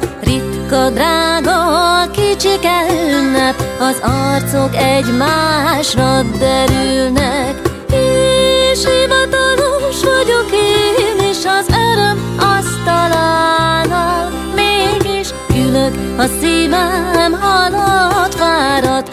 Ritka, 0.69 0.91
drága, 0.91 2.11
kicsike 2.11 2.81
ünnep, 3.11 3.63
az 3.81 3.97
arcok 4.03 4.77
egymásra 4.77 6.23
derülnek. 6.39 7.55
És 7.91 8.85
hivatalos 8.85 10.03
vagyok 10.03 10.51
én 10.53 11.31
is 11.31 11.45
az 11.45 11.67
öröm 11.69 12.37
asztalánál, 12.39 14.31
mégis 14.55 15.29
ülök 15.57 15.95
a 16.19 16.25
szívem 16.41 17.33
halott 17.41 18.35
fáradt, 18.35 19.11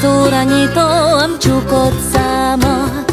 szóra 0.00 0.42
nyitom 0.42 1.38
csukott 1.38 2.00
számat. 2.12 3.07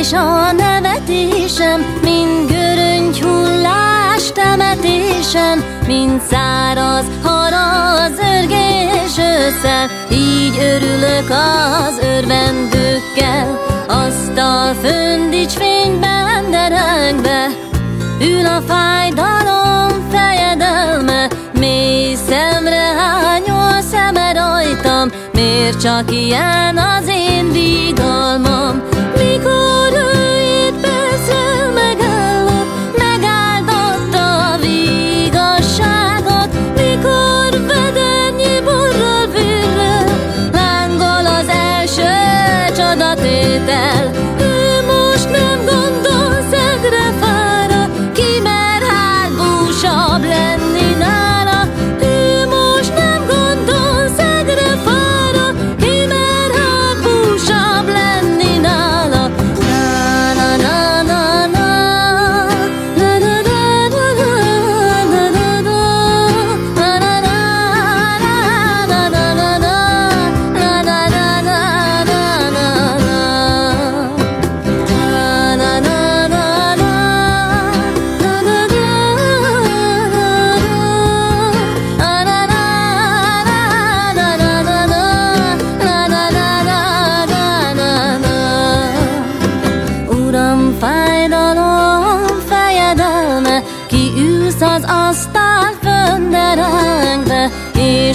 és 0.00 0.12
a 0.12 0.52
nevetésem, 0.52 1.80
mint 2.02 2.50
göröngy 2.50 3.20
hullás 3.20 4.32
temetésem, 4.34 5.64
mint 5.86 6.22
száraz 6.30 7.04
haraz 7.22 8.12
örgés 8.36 9.18
ősszel, 9.18 9.90
így 10.12 10.58
örülök 10.58 11.30
az 11.30 11.98
örvendőkkel, 11.98 13.58
azt 13.88 14.38
a 14.38 14.74
föndics 14.82 15.52
fényben 15.52 16.50
derengve, 16.50 17.46
ül 18.20 18.46
a 18.46 18.60
fájdalom 18.60 20.08
fejedelme, 20.10 21.28
mély 21.58 22.14
szemre 22.28 22.94
hányol 22.98 23.80
szeme 23.90 24.32
rajtam, 24.32 25.10
miért 25.32 25.80
csak 25.80 26.12
ilyen 26.12 26.76
az 26.76 27.08
én 27.08 27.52
vigam? 27.52 28.49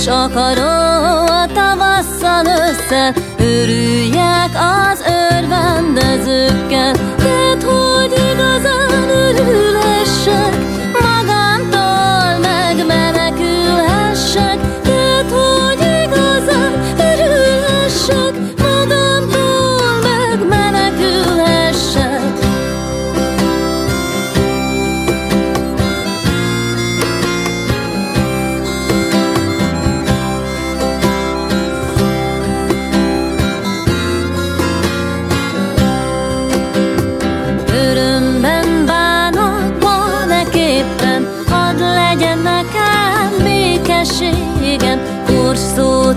és 0.05 0.11
akaró 0.11 1.25
a 1.25 1.45
tavasszal 1.53 2.45
össze, 2.45 3.13
örüljek 3.37 4.51
az 4.53 5.03
örvendezőkkel. 5.31 6.93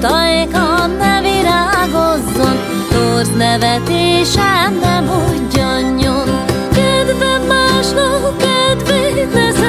Zöld 0.01 0.13
ajkam 0.13 0.97
ne 0.97 1.21
virágozzon, 1.21 2.57
Torz 2.91 3.29
nevetésem 3.37 4.79
nem 4.81 5.05
úgy 5.09 5.39
ugyanjon. 5.53 6.45
Kedvem 6.73 7.43
másnak 7.43 8.37
kedvét 8.39 9.35
ne 9.35 9.68